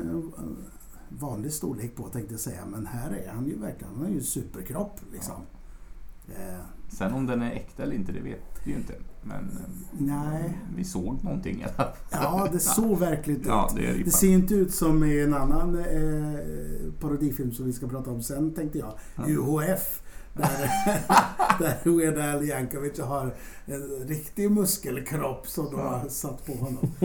[1.08, 2.60] vanlig storlek på tänkte jag säga.
[2.66, 5.34] Men här är han ju verkligen, han har ju superkropp liksom.
[6.28, 8.94] Eh, Sen om den är äkta eller inte, det vet vi ju inte.
[9.22, 11.88] Men eh, nej, vi såg någonting i alla fall.
[12.10, 13.46] ja det såg verkligt ut.
[13.48, 17.66] Ja, det är Det det ser inte ut som i en annan eh, parodifilm som
[17.66, 18.92] vi ska prata om sen tänkte jag.
[19.16, 19.22] Ja.
[19.28, 20.01] UHF.
[20.34, 20.70] Där,
[21.58, 23.34] där Weird Al Yankovic har
[23.66, 26.90] en riktig muskelkropp som de har satt på honom.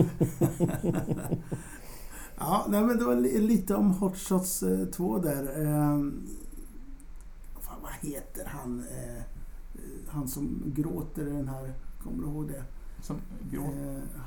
[2.38, 5.42] ja, nej men det var li- lite om Hot Shots eh, 2 där.
[5.62, 5.98] Eh,
[7.60, 8.84] fan, vad heter han?
[8.90, 9.22] Eh,
[10.08, 11.72] han som gråter i den här,
[12.04, 12.62] kommer du ihåg det?
[13.02, 13.16] Som
[13.50, 13.74] gråt.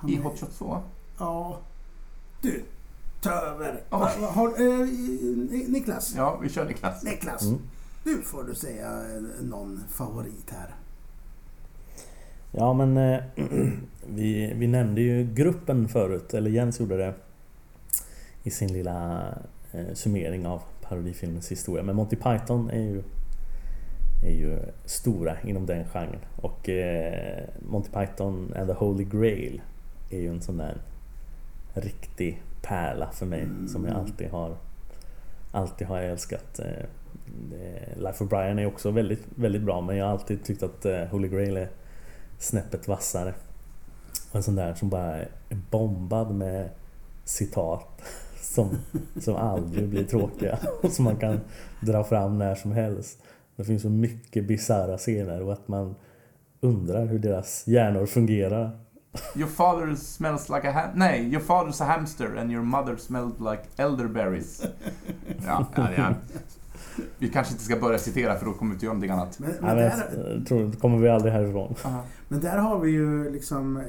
[0.03, 0.77] Eh, I Hot Shot 2?
[1.17, 1.59] Ja.
[2.41, 2.63] Du,
[3.21, 3.83] ta över.
[3.91, 4.87] Eh,
[5.51, 7.03] Ni- Niklas, Ja, vi kör Niklas.
[7.03, 7.41] Niklas.
[7.43, 7.59] Mm.
[8.03, 10.75] Nu får du säga eh, någon favorit här.
[12.51, 13.23] Ja, men eh,
[14.07, 17.13] vi, vi nämnde ju gruppen förut, eller Jens gjorde det
[18.43, 19.27] i sin lilla
[19.71, 21.83] eh, summering av parodifilmens historia.
[21.83, 23.03] Men Monty Python är ju,
[24.23, 26.19] är ju stora inom den genren.
[26.35, 29.61] Och eh, Monty Python and the Holy Grail
[30.09, 30.77] är ju en sån där
[31.73, 34.57] riktig pärla för mig som jag alltid har
[35.51, 36.59] alltid har älskat.
[36.59, 36.85] Eh,
[37.95, 41.03] Life of Brian är också väldigt, väldigt bra men jag har alltid tyckt att eh,
[41.03, 41.69] Holy Grail är
[42.39, 43.33] snäppet vassare.
[44.29, 45.29] Och en sån där som bara är
[45.71, 46.69] bombad med
[47.23, 48.01] citat
[48.41, 48.77] som,
[49.19, 51.39] som aldrig blir tråkiga och som man kan
[51.81, 53.23] dra fram när som helst.
[53.55, 55.95] Det finns så mycket bisarra scener och att man
[56.61, 58.79] undrar hur deras hjärnor fungerar.
[59.35, 60.89] Your father smells like a ham...
[60.95, 64.65] Nej, your father's a hamster and your mother smelled like elderberries.
[65.45, 66.13] Ja, ja, ja.
[67.17, 69.39] Vi kanske inte ska börja citera för då kommer vi inte göra någonting annat.
[69.39, 69.85] Men, Nej, men, men
[70.23, 71.75] där, jag tror, kommer vi aldrig härifrån.
[71.85, 72.03] Aha.
[72.27, 73.77] men där har vi ju liksom...
[73.77, 73.83] eh,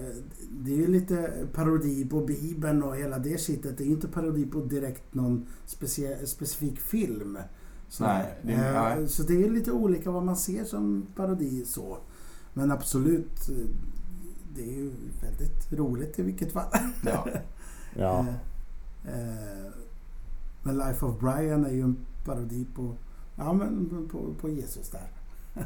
[0.64, 3.78] Det är ju lite parodi på Bibeln och hela det shitet.
[3.78, 7.38] Det är ju inte parodi på direkt någon specie, specifik film.
[7.88, 9.08] Så, Nej, det är- eh, nej.
[9.08, 11.98] så det är lite olika vad man ser som parodi så.
[12.54, 13.66] Men absolut, eh,
[14.54, 14.90] det är ju
[15.22, 16.66] väldigt roligt i vilket fall.
[17.06, 17.26] Ja.
[17.96, 18.26] Ja,
[20.62, 22.94] men Life of Brian är ju en parodi på,
[23.36, 25.06] ja, men på, på Jesus där.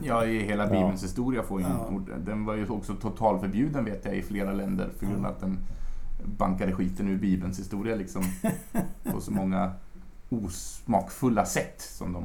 [0.02, 0.70] ja, i hela Ja.
[0.70, 1.88] Bibelns historia får ju Ja.
[1.88, 5.40] en, Den var ju också totalförbjuden vet jag i flera länder för grund av att
[5.40, 5.58] den
[6.38, 8.22] bankade skiten ur Bibelns historia liksom.
[9.12, 9.72] På så många
[10.30, 12.24] osmakfulla sätt som de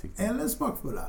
[0.00, 0.22] tyckte.
[0.24, 1.04] Eller smakfulla.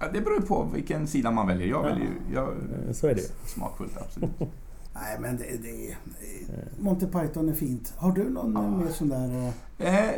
[0.00, 1.66] Ja, det beror på vilken sida man väljer.
[1.68, 1.88] Jag Ja.
[1.88, 2.34] väljer ju...
[2.34, 3.48] Jag, Eh, Så är det.
[3.48, 4.30] Smakfullt, absolut.
[4.94, 5.96] Nej, men det, det,
[6.78, 7.94] Monty Python är fint.
[7.96, 8.70] Har du någon Ja.
[8.70, 9.52] mer sån där...
[9.78, 10.10] eh, Eh,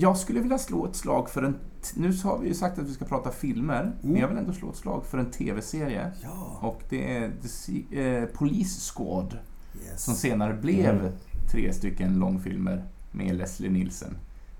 [0.00, 1.56] jag skulle vilja slå ett slag för en...
[1.94, 4.70] Nu har vi ju sagt att vi ska prata filmer, men jag vill ändå slå
[4.70, 6.12] ett slag för en TV-serie.
[6.22, 9.38] Ja, Och det är The eh, Police Squad,
[9.84, 10.04] yes.
[10.04, 11.12] som senare blev Mm.
[11.52, 14.16] tre stycken långfilmer med Leslie Nielsen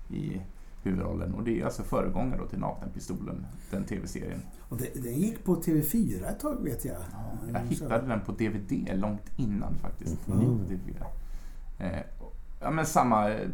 [0.09, 0.41] i
[0.83, 1.33] huvudrollen.
[1.33, 4.41] Och det är alltså föregångare till Nakenpistolen, den TV-serien.
[4.69, 6.95] Och det, den gick på TV4 ett tag vet jag.
[7.47, 10.25] Jag Mm, hittade den på DVD långt innan faktiskt.
[10.27, 10.95] DVD.
[11.79, 11.99] Eh,
[12.61, 13.49] ja men samma eh,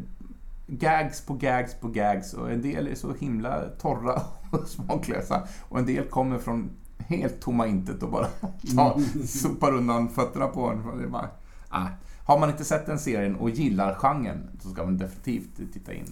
[0.79, 5.79] gags på gags på gags och en del är så himla torra och smaklösa och
[5.79, 8.27] en del kommer från helt tomma intet och bara
[8.75, 11.11] ta, sopar undan fötterna på en.
[11.11, 11.29] Bara,
[11.69, 11.87] ah.
[12.25, 16.05] Har man inte sett den serien och gillar genren så ska man definitivt titta in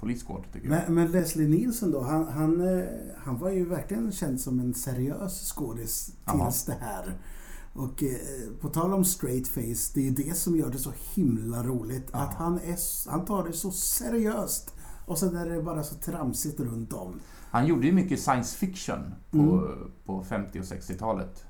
[0.00, 0.82] Police Squad tycker jag.
[0.86, 2.84] Men, men Leslie Nielsen då, han, han, eh,
[3.16, 7.14] han var ju verkligen känd som en seriös skådis tills det här.
[7.72, 8.08] Och eh,
[8.60, 12.08] på tal om straight face, det är ju det som gör det så himla roligt.
[12.12, 12.18] Ja.
[12.18, 12.76] Att han, är,
[13.10, 14.74] han tar det så seriöst.
[15.06, 17.20] Och sen är det bara så tramsigt runt om.
[17.50, 19.90] Han gjorde ju mycket science fiction på, Mm.
[20.06, 21.44] på 50 och 60-talet.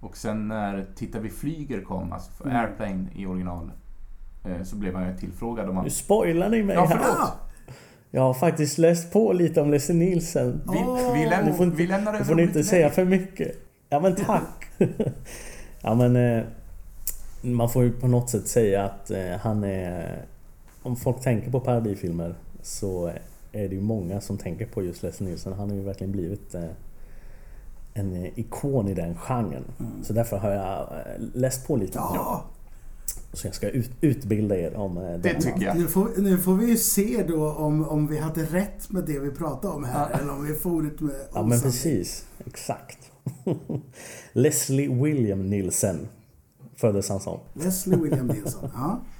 [0.00, 2.56] Och sen när Titta vi flyger kom, alltså för Mm.
[2.56, 3.72] Airplane i original,
[4.44, 5.84] eh, så blev han ju tillfrågad om han...
[5.84, 7.28] Nu spoilar ni mig Ja, här.
[8.10, 10.60] Jag har faktiskt läst på lite om Leslie Nielsen.
[10.72, 10.78] Vi,
[11.14, 13.52] vi, läm, Du får inte- vi lämnar över får ni inte säga för mycket.
[13.88, 14.61] Ja men tack!
[15.82, 16.16] ja men...
[16.16, 16.44] Eh,
[17.44, 20.22] man får ju på något sätt säga att eh, han är...
[20.82, 23.06] Om folk tänker på parodifilmer så
[23.52, 25.52] är det ju många som tänker på just Leslie Nielsen.
[25.52, 26.64] Han har ju verkligen blivit eh,
[27.94, 29.64] en ikon i den genren.
[30.02, 30.88] Så därför har jag
[31.34, 31.98] läst på lite.
[31.98, 32.44] ja,
[33.32, 35.40] Så jag ska ut, utbilda er om Det den.
[35.42, 35.76] tycker jag.
[35.78, 39.18] nu får, nu får vi ju se då om, om vi hade rätt med det
[39.18, 40.10] vi pratade om här.
[40.12, 40.18] Ja.
[40.18, 41.62] Eller om vi for ut med Ja men osanning.
[41.62, 42.26] precis.
[42.46, 43.11] Exakt.
[44.32, 46.08] Leslie William Nielsen
[46.76, 47.38] föddes han som.
[47.54, 48.70] Leslie William Nielsen.
[48.74, 49.00] Ja.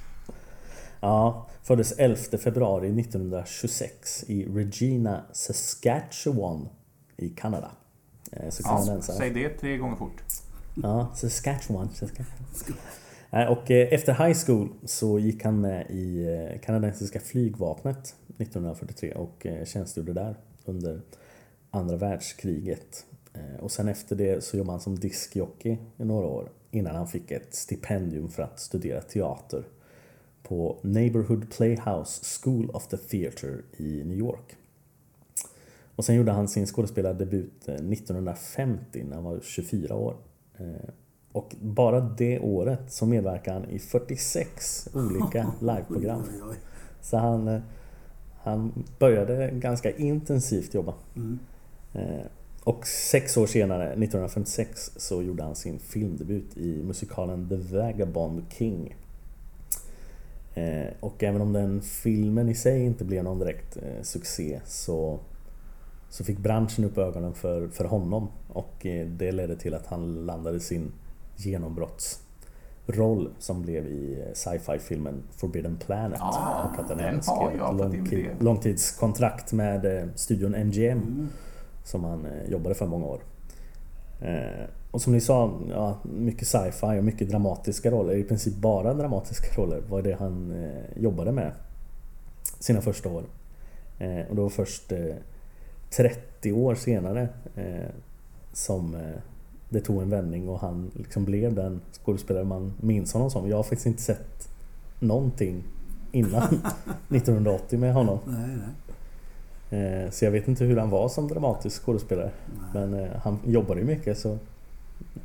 [1.04, 6.68] Ja, föddes 11 februari 1926 i Regina, Saskatchewan
[7.16, 7.70] i Kanada.
[8.32, 9.16] Eh, Så Ja, kanadensare.
[9.16, 10.22] säg det tre gånger fort.
[10.74, 11.88] Ja, Saskatchewan.
[11.94, 12.78] Saskatchewan.
[13.30, 19.12] Nej, Och eh, efter high school så gick han med i eh, kanadensiska flygvapnet 1943
[19.14, 21.00] och eh, tjänstgjorde där under
[21.70, 23.04] andra världskriget.
[23.34, 27.06] Eh, Och sen efter det så jobbade han som diskjockey i några år innan han
[27.08, 29.64] fick ett stipendium för att studera teater
[30.42, 34.56] på Neighborhood Playhouse School of the Theatre i New York.
[35.96, 40.16] Och sen gjorde han sin skådespelardebut eh, 1950 när han var 24 år.
[40.58, 40.88] Eh,
[41.32, 46.22] Och bara det året så medverkade han i 46 olika liveprogram.
[47.00, 47.60] Så han, eh,
[48.42, 50.94] han började ganska intensivt jobba.
[51.16, 51.38] Mm.
[52.64, 58.96] Och sex år senare, 1956, så gjorde han sin filmdebut i musikalen The Vagabond King.
[60.54, 65.18] Eh, Och även om den filmen i sig inte blev någon direkt eh, succé så,
[66.10, 70.26] så fick branschen upp ögonen för, för honom och eh, det ledde till att han
[70.26, 70.92] landade sin
[71.36, 76.18] genombrottsroll som blev i sci-fi filmen Forbidden Planet.
[76.20, 81.28] Ja, och att den den även skrev ett långtidskontrakt med studion MGM Mm.
[81.84, 83.20] Som han eh, jobbade för många år.
[84.20, 88.14] Eh, Och som ni sa, ja, mycket sci-fi och mycket dramatiska roller.
[88.14, 91.52] I princip bara dramatiska roller var det han eh, jobbade med
[92.58, 93.24] sina första år.
[94.28, 95.14] Och det var först eh,
[95.96, 97.28] 30 år senare
[98.52, 98.96] som
[99.68, 103.48] det tog en vändning och han liksom blev den skådespelare man minns honom som.
[103.48, 104.48] Jag har faktiskt inte sett
[105.00, 105.62] någonting
[106.12, 106.42] innan
[107.08, 108.18] 1980 med honom.
[108.26, 108.68] Nej, nej.
[109.72, 112.30] Eh, Så jag vet inte hur han var som dramatisk skådespelare.
[112.74, 114.38] Men eh, han jobbade ju mycket så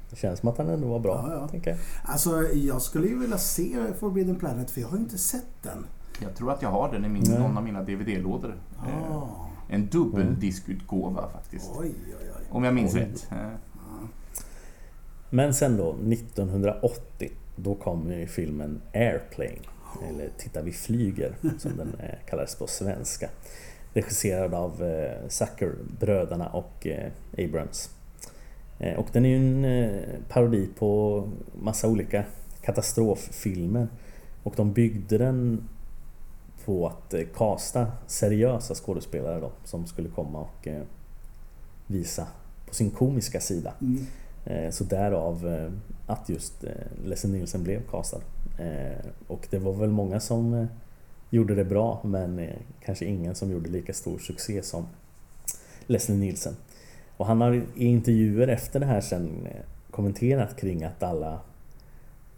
[0.10, 1.48] det känns som att han ändå var bra, Ja, ja.
[1.48, 1.80] tänker jag.
[2.06, 5.86] Alltså, jag skulle ju vilja se Forbidden Planet för jag har ju inte sett den.
[6.22, 7.40] Jag tror att jag har den i min, Nej.
[7.40, 8.56] någon av mina DVD-lådor.
[8.88, 9.50] Eh, Ah.
[9.70, 11.72] En dubbeldiskutgåva faktiskt.
[11.80, 12.46] Oj, oj, oj.
[12.52, 13.00] Om jag minns Oj.
[13.02, 13.28] rätt.
[13.32, 13.48] Eh,
[15.30, 19.60] Men sen då, 1980, då kom ju filmen Airplane.
[20.10, 23.30] Eller Titta vi flyger, som den eh, kallades på svenska.
[23.98, 27.90] Regisserad av eh, Zucker-bröderna och eh, Abrams.
[28.80, 31.24] Eh, och den är ju en eh, parodi på
[31.62, 32.24] massa olika
[32.62, 33.88] katastroffilmer.
[34.44, 35.68] Och de byggde den
[36.66, 40.68] på att eh, casta seriösa skådespelare då, som skulle komma och
[41.88, 42.28] visa
[42.68, 43.74] på sin komiska sida.
[43.82, 44.72] Mm.
[44.72, 45.70] Så därav
[46.08, 46.64] att just
[47.06, 48.22] Leslie Nielsen blev castad.
[49.28, 50.68] Och det var väl många som
[51.30, 54.88] gjorde det bra men eh, kanske ingen som gjorde lika stor succé som
[55.88, 56.56] Leslie Nielsen.
[57.18, 59.62] Och han har i intervjuer efter det här sen eh,
[59.92, 61.40] kommenterat kring att alla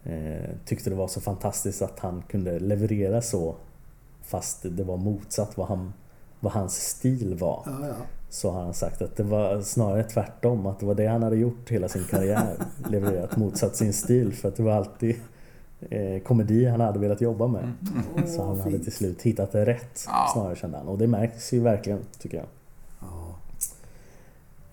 [0.04, 3.54] eh, tyckte det var så fantastiskt att han kunde leverera så
[4.22, 5.92] fast det var motsatt vad, han,
[6.40, 7.62] vad hans stil var.
[7.66, 7.94] Ja, ja.
[8.28, 11.36] Så har han sagt att det var snarare tvärtom, att det var det han hade
[11.36, 12.56] gjort hela sin karriär.
[12.90, 15.16] levererat motsatt sin stil för att det var alltid
[15.90, 17.72] eh, komedi han hade velat jobba med.
[18.16, 20.30] Åh, Så han hade till slut hittat det rätt Ja.
[20.32, 20.88] snarare kände han.
[20.88, 22.46] Och det märks ju verkligen tycker jag.
[23.00, 23.36] Ja.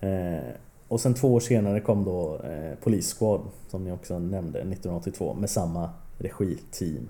[0.08, 0.42] Eh,
[0.88, 3.40] och sen två år senare kom då eh, Police Squad
[3.70, 7.08] som ni också nämnde 1982 med samma regiteam.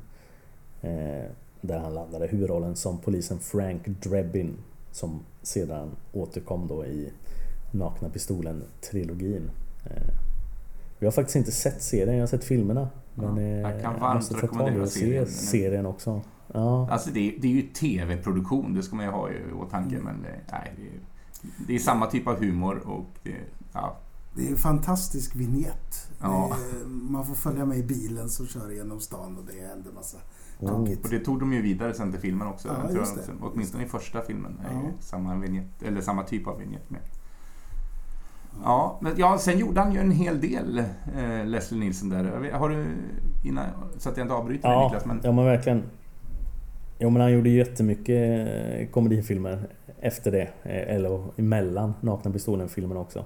[0.83, 1.25] Eh,
[1.61, 4.55] där han landade huvudrollen som polisen Frank Drebin
[4.93, 7.13] som sedan återkom då i
[7.71, 9.51] Nakna Pistolen-trilogin.
[9.85, 10.15] Eh,
[10.99, 12.89] jag har faktiskt inte sett serien, jag har sett filmerna.
[13.19, 15.27] Men Ja, eh, jag kan jag varmt måste i rekommendera och se serien.
[15.27, 16.21] serien också.
[16.53, 19.99] Ja, Alltså det är, det är ju tv-produktion, det ska man ju ha i åtanke.
[20.05, 21.01] Men det, nej, det, är,
[21.67, 23.35] det är samma typ av humor och det,
[23.73, 23.97] ja,
[24.35, 26.11] Det är en fantastisk vignett.
[26.21, 26.57] Ja.
[26.87, 30.19] Man får följa med i bilen som kör genom stan och det händer massa
[30.61, 30.69] Oh.
[30.69, 31.05] tokigt.
[31.05, 32.69] Och det tog de ju vidare sen till filmen också.
[32.69, 33.33] Ja, Jag tror det.
[33.41, 37.01] Åtminstone i första filmen är samma, vignett, eller samma typ av vignett med.
[38.65, 42.51] Ja, men ja, sen gjorde han ju en hel del, eh, Leslie Nielsen där.
[42.53, 42.87] Har du,
[43.45, 43.67] innan,
[43.99, 45.83] så att jag inte avbryter dig Ja, Niklas, men ja men verkligen.
[46.99, 49.59] Jo men han gjorde jättemycket eh, komedifilmer
[50.01, 50.49] efter det.
[50.63, 53.25] eh, Eller emellan Nakna Pistolen-filmen också.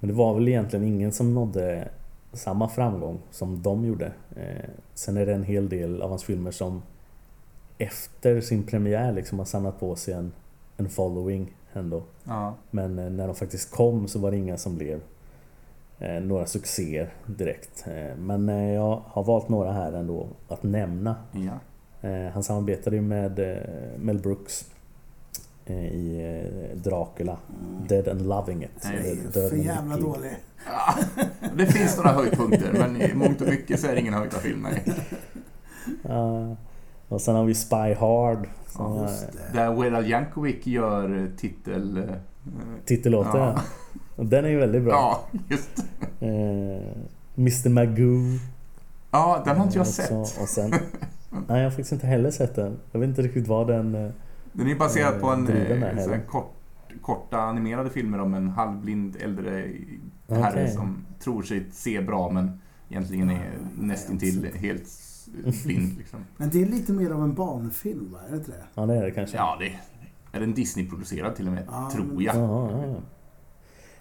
[0.00, 1.88] Men det var väl egentligen ingen som nådde
[2.32, 4.12] samma framgång som de gjorde.
[4.36, 6.82] Eh, Sen är det en hel del av hans filmer som
[7.78, 10.32] efter sin premiär liksom har samlat på sig en,
[10.80, 12.02] en following ändå.
[12.24, 15.00] ja, Men eh, när de faktiskt kom så var det inga som blev
[15.98, 17.84] eh, några succéer direkt.
[17.86, 21.16] Eh, men jag har valt några här ändå att nämna.
[21.32, 21.58] ja.
[22.32, 23.38] Han samarbetade ju med
[23.98, 24.70] Mel Brooks
[25.66, 26.22] i
[26.74, 27.36] Dracula,
[27.88, 28.70] Dead and Loving It.
[28.84, 30.12] Nej, för jävla lycklig.
[30.12, 30.36] dålig.
[30.66, 30.94] Ja,
[31.56, 34.62] det finns några höjdpunkter, men i mångt och mycket så är det ingen höjdarfilm.
[36.02, 36.56] Nej.
[37.10, 38.48] Och sen har vi Spy Hard.
[38.78, 39.08] Ja,
[39.52, 39.58] det.
[39.58, 41.96] Där Weird Jankovic gör eh, titel...
[41.96, 42.04] eh,
[42.84, 43.40] titellåten.
[43.40, 43.60] Ja.
[44.16, 44.92] Den är ju väldigt bra.
[44.92, 45.78] Ja, just.
[46.20, 46.28] Eh,
[47.36, 48.38] Mr Magoo.
[49.10, 50.02] Ja, den har inte jag också.
[50.02, 50.42] sett.
[50.42, 50.70] Och sen,
[51.30, 52.76] nej, jag har faktiskt inte heller sett den.
[52.92, 53.94] Jag vet inte riktigt vad den...
[53.94, 54.10] eh,
[54.52, 56.20] Den är baserad på en eh, heller.
[56.28, 56.54] kort,
[57.02, 59.50] korta animerade filmer om en halvblind äldre
[60.28, 60.70] herre Okej.
[60.70, 64.88] som tror sig se bra men egentligen är nästintill helt
[65.64, 65.98] blind.
[65.98, 66.24] Liksom.
[66.36, 68.18] Men det är lite mer av en barnfilm, va?
[68.26, 68.64] Är det inte det?
[68.74, 69.36] Ja, det är det kanske.
[69.36, 69.72] Ja, det
[70.36, 72.36] är den Disney-producerad till och med, Ja, tror men- jag.
[72.36, 72.94] Ja, ja, ja.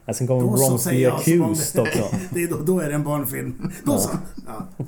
[0.06, 2.04] Ja, sen kommer som om Accused också.
[2.34, 3.72] Det är då, då är det en barnfilm.
[3.86, 3.98] Då Ja.
[3.98, 4.10] så.
[4.48, 4.86] Ja.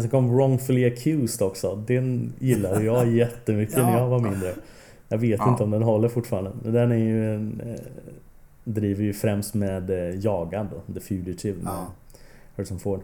[0.00, 1.84] Sen kom Wrongfully Accused också.
[1.86, 3.98] Den gillade jag jättemycket när Ja.
[3.98, 4.54] jag var mindre.
[5.08, 5.48] Jag vet Ja.
[5.50, 6.50] inte om den håller fortfarande.
[6.70, 7.80] Den är ju en, eh,
[8.64, 11.86] driver ju främst med eh, Jagad då, The Fugitive med Ja.
[12.56, 13.00] Harrison Ford.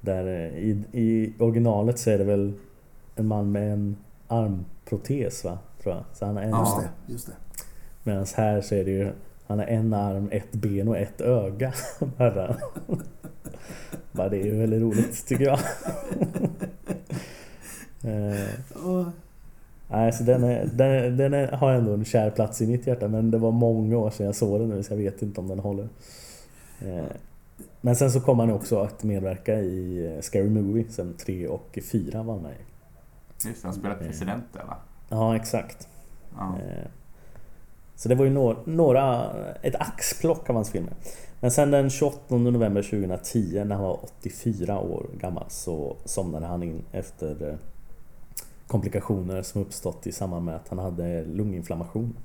[0.00, 2.52] Där eh, i, i originalet så är det väl
[3.16, 3.96] en man med en
[4.28, 5.58] armprotes va?
[5.82, 6.04] Tror jag.
[6.12, 6.82] Så han har en Just arm.
[6.82, 7.12] det.
[7.12, 7.32] Just det.
[8.02, 9.12] Medan här så är det ju
[9.46, 11.72] Han har en arm, ett ben och ett öga.
[12.18, 12.56] Bara.
[14.12, 15.58] Bara det är ju väldigt roligt tycker jag.
[18.04, 19.08] Eh,
[19.88, 23.08] Nej, så den, är, den, den är, har ändå en kär plats i mitt hjärta
[23.08, 25.48] men det var många år sedan jag såg den nu så jag vet inte om
[25.48, 25.88] den håller.
[26.80, 27.04] Eh,
[27.80, 31.78] Men sen så kom han också att medverka i eh, Scary Movie sen 3 och
[31.92, 32.54] 4 var han med.
[33.44, 34.76] Just han spelar president där va?
[35.08, 35.88] Ja, exakt.
[36.38, 36.58] Ja.
[36.58, 36.86] Eh,
[37.96, 39.30] Så det var ju några, några,
[39.62, 40.92] ett axplock av hans filmer.
[41.40, 46.62] Men sen den 28 november 2010 när han var 84 år gammal så somnade han
[46.62, 47.54] in efter eh,
[48.66, 52.16] komplikationer som uppstått i samband med att han hade lunginflammation.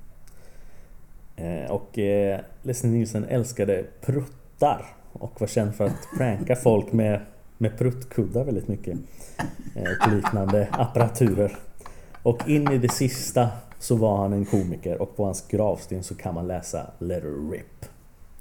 [1.70, 1.89] Och
[2.62, 4.86] Leslie Nielsen älskade pruttar
[5.19, 7.21] och var känd för att pranka folk med,
[7.58, 8.97] med pruttkuddar väldigt mycket.
[9.75, 11.58] Eh, Och liknande apparaturer.
[12.23, 13.49] Och in i det sista
[13.80, 17.86] så var han en komiker och på hans gravsten så kan man läsa Letter RIP.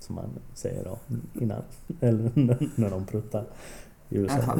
[0.00, 0.98] Som man säger då
[1.40, 1.62] innan,
[2.00, 2.30] eller
[2.80, 3.44] när de pruttar
[4.08, 4.58] i USA.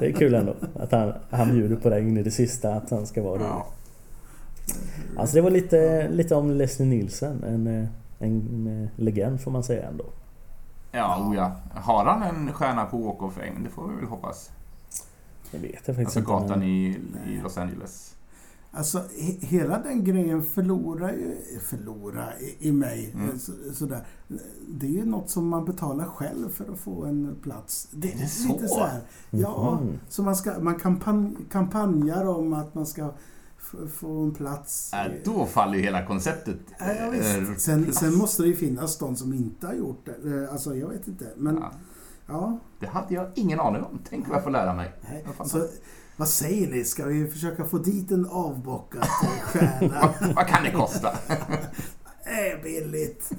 [0.00, 2.90] Det är kul ändå att han, han bjuder på det in i det sista att
[2.90, 3.62] han ska vara rolig.
[5.16, 7.44] Alltså det var lite, lite om Leslie Nielsen.
[7.44, 10.04] En, eh, en eh, legend får man säga ändå.
[10.94, 11.52] Ja, oh ja.
[11.80, 13.60] Har han en stjärna på Walk of Fame?
[13.64, 14.50] Det får vi väl hoppas.
[15.50, 16.30] Det vet jag faktiskt Alltså inte.
[16.30, 18.10] gatan men- i, i Los Angeles.
[18.76, 23.10] Alltså he, hela den grejen förlorar ju, förlorar i, i mig.
[23.14, 23.38] Mm.
[23.38, 24.06] Så, sådär.
[24.68, 27.88] Det är ju något som man betalar själv för att få en plats.
[27.92, 28.52] Det Är det så?
[28.52, 29.98] Lite så här, ja, Mhm.
[30.08, 33.10] så man, ska, man kampan, kampanjar om att man ska
[34.00, 34.92] få en plats.
[34.92, 36.56] Äh, då faller ju hela konceptet.
[36.78, 37.56] Ja, ja, eh.
[37.58, 40.42] Sen, sen måste det ju finnas de som inte har gjort det.
[40.42, 41.24] Eh, Alltså, jag vet inte.
[41.36, 41.70] Men, Ja,
[42.26, 42.58] ja.
[42.80, 43.98] det hade jag ingen aning om.
[44.10, 44.92] Tänk vad jag får lära mig.
[45.44, 45.66] Så,
[46.16, 46.84] vad säger ni?
[46.84, 49.08] Ska vi försöka få dit en avbockad eh,
[49.42, 50.14] stjärna?
[50.20, 51.12] vad, vad kan det kosta?
[52.26, 53.30] Äh, billigt.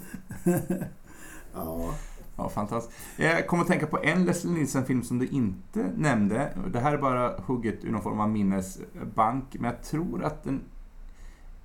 [1.53, 1.93] ja.
[2.37, 2.97] Ja, fantastiskt.
[3.17, 6.57] Jag kommer att tänka på en Leslie Nielsen-film som du inte nämnde.
[6.73, 10.61] Det här är bara hugget ur någon form av minnesbank, men jag tror att den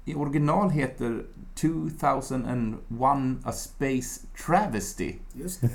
[0.04, 2.78] i original heter 2001
[3.44, 5.68] A Space Travesty, Just det.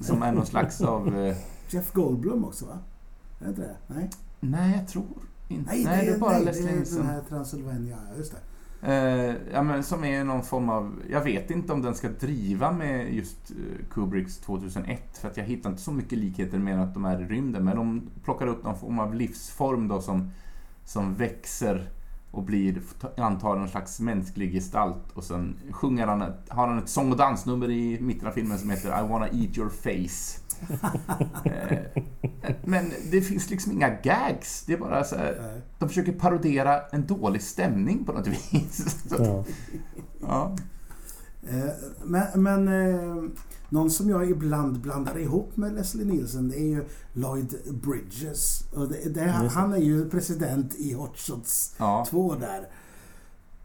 [0.04, 1.16] som är någon slags av...
[1.16, 1.36] eh,
[1.68, 2.78] Jeff Goldblum också va?
[3.40, 3.76] Är det inte det?
[3.86, 4.10] Nej,
[4.40, 5.06] Nej, jag tror
[5.48, 5.70] inte...
[5.70, 6.98] nej, Nej, det är bara nej, Leslie det är Nielsen.
[6.98, 7.98] den här Transylvania.
[8.16, 8.38] Just det.
[8.82, 11.02] Eh, ja, men som är någon form av...
[11.10, 15.44] Jag vet inte om den ska driva med just eh, Kubricks 2001, för att jag
[15.44, 18.64] hittar inte så mycket likheter med att de är i rymden, men de plockar upp
[18.64, 20.30] någon form av livsform då som,
[20.84, 21.88] som växer
[22.30, 22.80] och blir,
[23.16, 27.16] antar en slags mänsklig gestalt och sen sjunger han, ett, har han ett sång och
[27.18, 30.40] dansnummer i mitten av filmen som heter I wanna eat your face.
[31.44, 32.02] Eh,
[32.64, 37.06] men det finns liksom inga gags, det är bara så här, de försöker parodera en
[37.06, 39.02] dålig stämning på något vis.
[39.08, 39.44] Så, Ja.
[40.20, 40.56] ja.
[41.50, 41.70] Eh,
[42.04, 43.30] Men, men eh,
[43.68, 48.64] någon som jag ibland blandar ihop med Leslie Nielsen det är ju Lloyd Bridges.
[48.74, 52.06] Och det, det, han är ju president i Hot Shots Ja.
[52.10, 52.68] 2 där.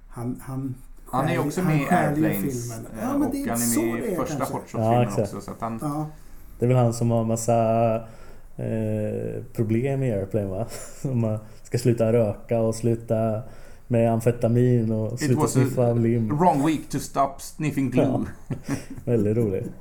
[0.08, 0.76] Han, han,
[1.06, 2.38] Han är också han med i Airplanes
[2.70, 2.86] filmen.
[2.93, 4.43] eh, Ja, men och det är han är med i första.
[4.43, 5.20] Hot Ja, Shots-filmen exakt.
[5.34, 5.41] också.
[5.41, 6.06] Så att han, Ja,
[6.60, 7.95] Det är väl han som har massa
[8.58, 10.66] eh, problem i Airplane va?
[11.04, 13.41] Om man ska sluta röka och sluta
[13.88, 16.38] med amfetamin och sluta sniffa lim.
[16.38, 18.06] wrong week to stop sniffing glue.
[18.06, 18.26] Ja.
[19.06, 19.72] Väldigt roligt.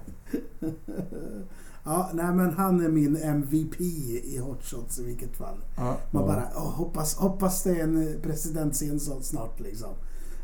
[1.85, 5.57] ja, nej men han är min MVP i Hot Shots i vilket fall.
[5.77, 5.97] Ja.
[6.11, 6.29] Man Ja.
[6.29, 9.95] bara, åh, hoppas, hoppas det är en presidentscen så snart liksom.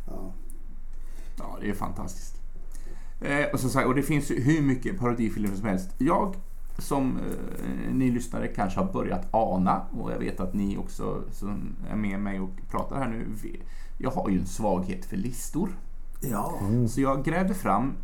[0.07, 0.32] Ja.
[1.39, 2.34] Ja, det är fantastiskt.
[3.20, 5.91] Eh, och, sagt, och det finns ju hur mycket parodifilmer som helst.
[5.99, 6.36] Jag,
[6.78, 11.76] som eh, ni lyssnare kanske har börjat ana, och jag vet att ni också som
[11.91, 13.26] är med mig och pratar här nu,
[13.99, 15.78] jag har ju en svaghet för listor.
[16.20, 16.59] Ja.
[16.61, 16.89] Mm.
[16.89, 17.95] Så jag grävde fram eh,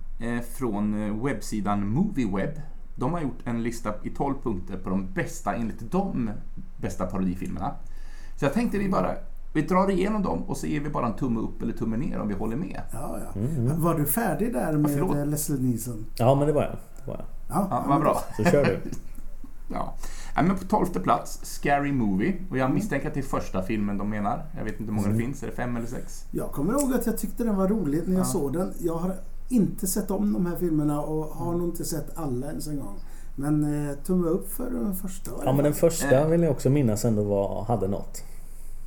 [0.52, 2.60] från eh, webbsidan Movieweb.
[2.96, 6.30] De har gjort en lista i 12 punkter på de bästa, enligt dem,
[6.80, 7.74] bästa parodifilmerna.
[8.36, 9.14] Så jag tänkte vi bara,
[9.52, 12.18] vi drar igenom dem och så ger vi bara en tumme upp eller tumme ner
[12.20, 12.80] om vi håller med.
[12.92, 13.40] Ja, ja.
[13.40, 13.80] Mm.
[13.82, 15.16] Var du färdig där med förlåt.
[15.16, 16.06] eh, Leslie Nielsen?
[16.16, 16.72] Ja men det var jag.
[17.04, 17.26] Det var jag.
[17.48, 18.20] Ja, Ja, vad bra.
[18.36, 18.80] Så kör du.
[19.72, 19.94] Ja.
[20.36, 22.34] Ja, men på tolfte plats, Scary Movie.
[22.50, 24.42] Och jag misstänker att det är första filmen de menar.
[24.56, 26.24] Jag vet inte hur många det finns, är det fem eller sex?
[26.30, 28.24] Jag kommer ihåg att jag tyckte den var rolig när jag Ja.
[28.24, 28.72] såg den.
[28.80, 29.14] Jag har
[29.48, 32.96] inte sett om de här filmerna och har nog inte sett alla ens en gång.
[33.36, 35.30] Men eh, tumme upp för den första.
[35.44, 36.28] Ja men den första Eh.
[36.28, 38.24] vill jag också minnas ändå var, hade något.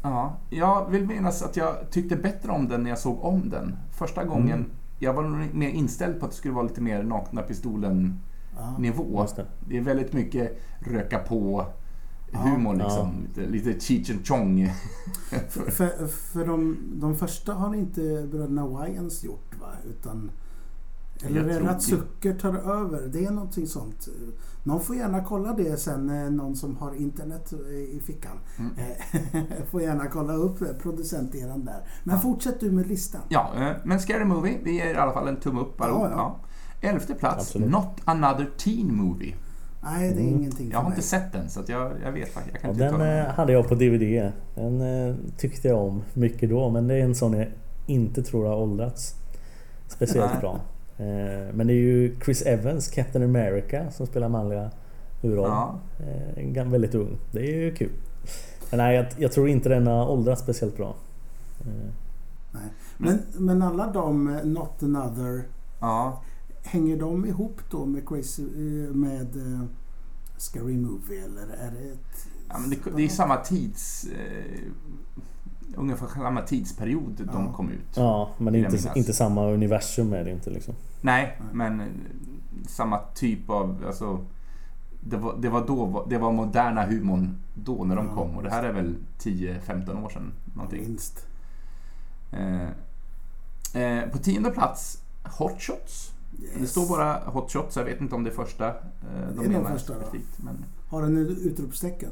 [0.04, 3.76] Ja, jag vill minnas att jag tyckte bättre om den när jag såg om den.
[3.98, 4.70] Första gången, Mm.
[5.00, 9.06] jag var nog mer inställd på att det skulle vara lite mer nakna pistolen-nivå.
[9.14, 9.22] Ja.
[9.22, 9.46] Just det.
[9.68, 11.66] Det är väldigt mycket röka på
[12.32, 12.40] Ja.
[12.40, 12.84] humor Ja.
[12.84, 13.12] liksom.
[13.28, 14.72] Lite, lite Cheech and Chong.
[15.50, 19.68] För, för, för de, de första har inte bröderna Wayans gjort va?
[19.90, 20.32] Utan,
[21.26, 23.08] eller är det att Zucker tar över?
[23.14, 24.08] Det är någonting sånt.
[24.64, 28.38] Någon får gärna kolla det sen, eh, någon som har internet eh, i fickan.
[28.60, 28.72] Mm.
[28.78, 29.42] Eh,
[29.72, 31.80] får gärna kolla upp producenteran där.
[32.04, 33.22] Men fortsätt du med listan.
[33.30, 33.52] Ja,
[33.84, 36.02] men Scary Movie, vi ger i alla fall en tumme upp allihop.
[36.04, 36.40] Ja, ja.
[36.82, 36.90] Ja.
[36.90, 37.70] Elfte plats, Absolut.
[37.72, 39.36] Not Another Teen Movie.
[39.84, 40.38] Nej, det är Mm.
[40.40, 40.96] ingenting för Jag har mig.
[40.96, 42.54] inte sett den, så att jag, jag vet faktiskt.
[42.54, 44.32] Jag kan Ja, inte den eh, hade jag på DVD.
[44.56, 47.48] Den tyckte jag om mycket då men det är en sån jag
[47.86, 49.16] inte tror har åldrats
[49.88, 50.42] speciellt Nej.
[50.42, 50.60] bra.
[50.98, 54.72] Eh, Men det är ju Chris Evans, Captain America, som spelar manliga
[55.22, 55.52] huvudrollen.
[55.52, 55.80] Ja.
[56.38, 57.18] Eh, Väldigt ung.
[57.32, 57.92] Det är ju kul.
[58.70, 60.96] Men nej, jag, jag tror inte den har åldrats speciellt bra.
[61.60, 61.90] Eh,
[62.52, 62.64] Nej.
[62.98, 65.44] Men, men alla de, Not Another,
[65.80, 66.24] Ja,
[66.64, 69.28] hänger de ihop då med, eh, med
[70.38, 72.28] Scary Movie eller är det ett...
[72.50, 74.06] ja men det, det är samma tids...
[74.06, 74.72] Eh,
[75.76, 77.54] ungefär samma tidsperiod de Ja.
[77.54, 77.80] kom ut.
[77.96, 80.74] Ja, men det är inte, inte samma universum är det inte liksom.
[81.02, 81.88] Nej, men eh,
[82.68, 83.84] samma typ av...
[83.88, 84.26] Alltså,
[85.02, 88.44] det, var, det, var då, det var moderna humorn då när de Ja, kom och
[88.44, 90.32] det här är väl 10-15 år sedan.
[90.54, 90.82] Någonting.
[90.82, 91.26] Minst.
[92.32, 95.02] Eh, eh, på tionde plats,
[95.38, 96.14] Hot Shots.
[96.42, 96.52] Yes.
[96.60, 99.40] Det står bara Hot Shots, jag vet inte om det är första eh, Det de
[99.40, 99.94] är nog menar första.
[100.38, 102.10] Men, Har den utropstecken?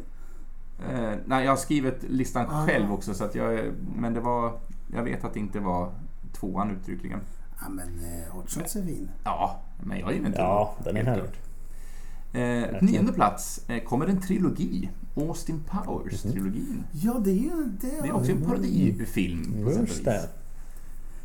[0.80, 2.66] Eh, nej, jag har skrivit listan Ah.
[2.66, 3.60] själv också, så att jag,
[3.96, 4.60] men det var...
[4.94, 5.92] Jag vet att det inte var
[6.34, 7.20] tvåan uttryckligen.
[7.62, 9.10] Ja men eh, Hot Shots är fin.
[9.24, 12.66] Ja, men jag är ju inte Ja, den är helt härlig.
[12.74, 14.90] Eh, nionde plats eh, kommer en trilogi.
[15.16, 16.84] Austin Powers-trilogin.
[16.92, 17.70] Ja, det är...
[17.82, 19.68] Det Det är också en parodifilm.
[19.68, 20.30] Just det.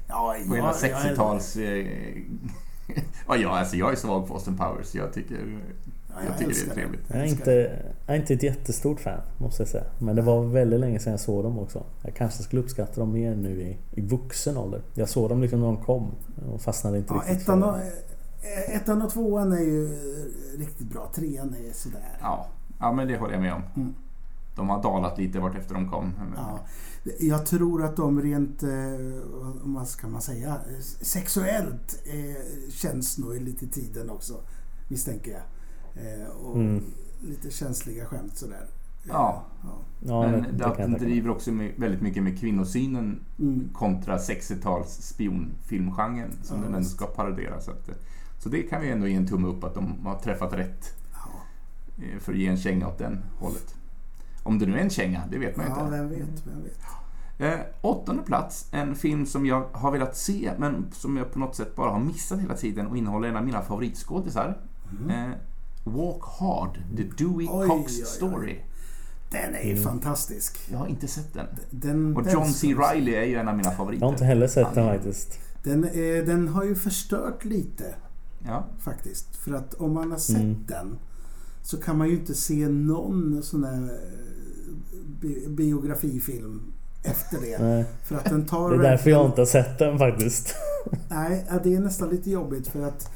[0.09, 1.57] Ja, På hela ja, ja, 60-tals...
[1.57, 1.87] Eh,
[3.29, 4.95] ja, jag, alltså, jag är svag för Austin Powers.
[4.95, 5.59] Jag tycker,
[6.15, 7.01] Ja, jag tycker det är trevligt.
[7.09, 9.85] Jag är, inte, jag är inte ett jättestort fan, måste jag säga.
[9.99, 11.85] Men det var väldigt länge sedan jag såg dem också.
[12.03, 14.83] Jag kanske skulle uppskatta dem mer nu i, i vuxen ålder.
[14.95, 16.11] Jag såg dem liksom när de kom
[16.53, 19.89] och fastnade inte Ja, riktigt ettan, för och, eh, ettan och tvåan är ju
[20.59, 21.11] riktigt bra.
[21.15, 22.19] Trean är sådär.
[22.21, 22.47] Ja,
[22.81, 23.63] ja, men det håller jag med om.
[23.77, 23.95] Mm.
[24.57, 26.13] De har dalat lite vart efter de kom.
[26.37, 26.61] Ja.
[27.21, 28.69] Jag tror att de rent, eh,
[29.63, 30.57] vad ska man säga,
[31.01, 34.35] sexuellt eh, känns nog lite i tiden också.
[34.89, 35.43] Misstänker jag.
[35.95, 36.85] Eh, och Mm.
[37.21, 38.67] lite känsliga skämt sådär.
[39.05, 39.45] Ja.
[39.63, 39.69] ja.
[40.03, 43.69] Ja, men det det, den driver också med, väldigt mycket med kvinnosynen Mm.
[43.73, 47.61] kontra 60-tals spionfilmgenren som Ja, den ändå ska parodera.
[47.61, 47.95] Så, att, eh,
[48.39, 51.31] så det kan vi ändå ge en tumme upp att de har träffat rätt Ja.
[52.05, 53.75] eh, för att ge en känga åt den hållet.
[54.43, 55.91] Om det nu är en känga, det vet man ja, inte.
[55.91, 56.79] vem vet, vem vet.
[57.39, 61.57] Eh, åttonde plats, en film som jag har velat se men som jag på något
[61.57, 64.59] sätt bara har missat hela tiden och innehåller en av mina favoritskådisar.
[65.11, 65.31] Eh,
[65.85, 68.07] Walk Hard, The Dewey Oj, Cox oj, oj.
[68.07, 68.57] Story.
[69.31, 70.59] Den är ju fantastisk.
[70.71, 71.47] Jag har inte sett den.
[71.71, 72.75] Den, Och den John C.
[72.75, 74.03] Reilly är ju en av mina favoriter.
[74.03, 75.39] Jag har inte heller sett den är- faktiskt.
[75.63, 77.95] Den, eh, den har ju förstört lite
[78.47, 79.37] Ja, faktiskt.
[79.37, 80.65] För att om man har sett Mm.
[80.69, 80.99] den
[81.63, 86.73] så kan man ju inte se någon sån här eh, bi- biografifilm
[87.03, 87.59] efter det.
[87.59, 90.55] Nej, För att den tar det är därför jag inte har sett den faktiskt.
[91.09, 93.11] Nej, det är nästan lite jobbigt för att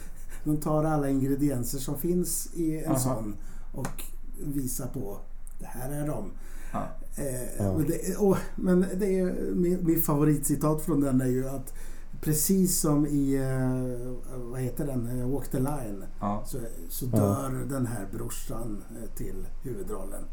[0.45, 2.99] de tar alla ingredienser som finns i en Aha.
[2.99, 3.36] sån
[3.72, 4.03] och
[4.45, 5.18] visar på
[5.59, 6.30] det här är de.
[6.72, 6.86] ja.
[7.16, 7.76] Eh, Ja.
[7.78, 11.72] men, det, åh, men det är, min, min favoritcitat från den är ju att
[12.20, 16.42] precis som i, eh, vad heter den, Eh, Walk the line ja.
[16.47, 20.24] så, så dör den här brorsan eh, till huvudrollen.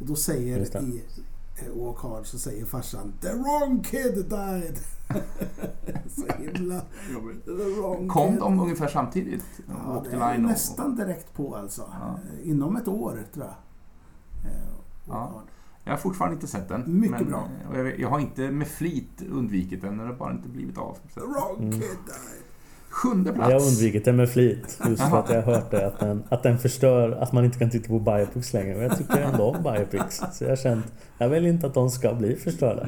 [0.00, 1.02] Och då säger i
[1.74, 4.78] Walk Hard så säger farsan The wrong kid died.
[6.08, 6.80] så himla...
[7.44, 8.40] The wrong Kom kid.
[8.40, 9.44] de ungefär samtidigt?
[9.68, 11.82] Ja, det är line och- nästan direkt på alltså.
[12.00, 12.18] Ja.
[12.42, 13.54] Eh, Inom ett år tror jag.
[14.52, 14.58] Eh,
[15.08, 15.42] Ja.
[15.84, 17.00] Jag har fortfarande inte sett den.
[17.00, 17.48] Mycket men, bra.
[17.64, 20.78] eh, Och jag, jag har inte med flit undvikit den, den har bara inte blivit
[20.78, 20.98] av.
[21.14, 22.45] The wrong kid died.
[23.02, 23.50] Sjunde plats.
[23.50, 24.80] Jag har undvikit den med flit.
[24.88, 25.86] Just för att jag har hört det.
[25.86, 28.76] Att den, att den förstör att man inte kan titta på biopics längre.
[28.76, 30.22] Och jag tycker ändå om biopics.
[30.32, 30.86] Så jag har känt,
[31.18, 32.86] jag vill inte att de ska bli förstörda.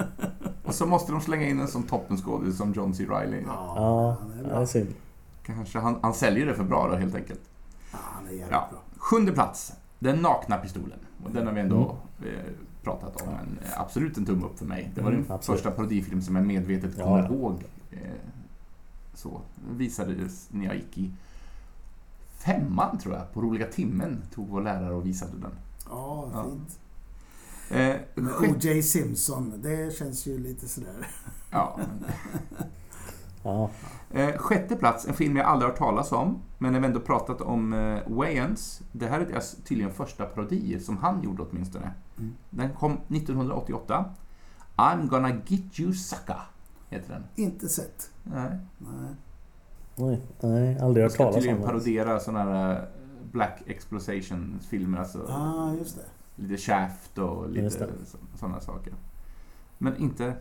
[0.64, 3.04] Och så måste de slänga in en som toppenskådis som John C.
[3.10, 3.42] Reilly.
[3.46, 4.16] Ja, Ja,
[4.48, 4.94] det är synd.
[5.46, 7.40] Kanske han, han säljer det för bra då helt enkelt.
[7.92, 8.68] Ja, han är jävligt Ja.
[8.70, 8.80] bra.
[8.98, 9.72] Sjunde plats.
[9.98, 10.98] Den nakna pistolen.
[11.24, 12.34] Och den har vi ändå Mm.
[12.34, 12.40] eh,
[12.82, 13.28] pratat om.
[13.28, 14.90] Men absolut en tumme upp för mig.
[14.94, 15.60] Det var Mm, den absolut.
[15.60, 17.24] första parodifilm som jag medvetet Ja, kommer ja.
[17.26, 17.54] ihåg.
[17.92, 17.98] Eh,
[19.18, 19.40] så.
[19.68, 21.12] Den visades när jag gick i
[22.38, 23.32] femman tror jag.
[23.32, 25.50] På roliga timmen tog vår lärare och visade den.
[25.90, 26.44] Ja, Ja.
[26.44, 26.78] fint.
[27.70, 27.96] Eh,
[28.50, 28.82] O.J.
[28.82, 31.06] Simpson, det känns ju lite sådär.
[31.50, 31.80] ja,
[34.10, 37.40] Eh, sjätte plats, en film jag aldrig hört talas om, men när vi ändå pratat
[37.40, 38.82] om eh, Wayans.
[38.92, 41.90] Det här är deras tydligen första parodi, som han gjorde åtminstone.
[42.18, 42.34] Mm.
[42.50, 44.04] Den kom 1988.
[44.76, 46.40] I'm gonna get you sucker,
[46.88, 47.24] heter den.
[47.34, 48.10] Inte sett.
[48.24, 48.58] Nej.
[48.78, 49.14] Nej.
[49.96, 51.66] nej, nej aldrig Jag hört ska talas tydligen om det.
[51.68, 52.84] parodera sådana här eh,
[53.32, 56.42] Black Exploitation-filmer, alltså Ah, just det.
[56.42, 57.86] lite Shaft och lite
[58.38, 58.92] sådana saker.
[59.78, 60.34] Men inte...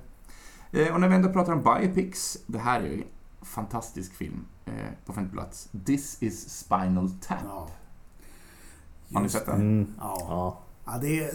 [0.71, 3.03] Eh, och när vi ändå pratar om biopics, det här är ju en
[3.45, 4.73] fantastisk film eh,
[5.05, 5.69] på femte plats.
[5.85, 7.37] This is Spinal Tap.
[7.43, 7.67] Ja.
[9.13, 9.55] Har ni sett den?
[9.55, 10.59] Mm, Ja.
[10.85, 10.97] Ja.
[11.01, 11.31] Det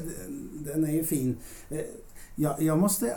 [0.65, 1.37] den är ju fin.
[1.71, 1.81] Eh,
[2.41, 3.17] Jag, jag måste,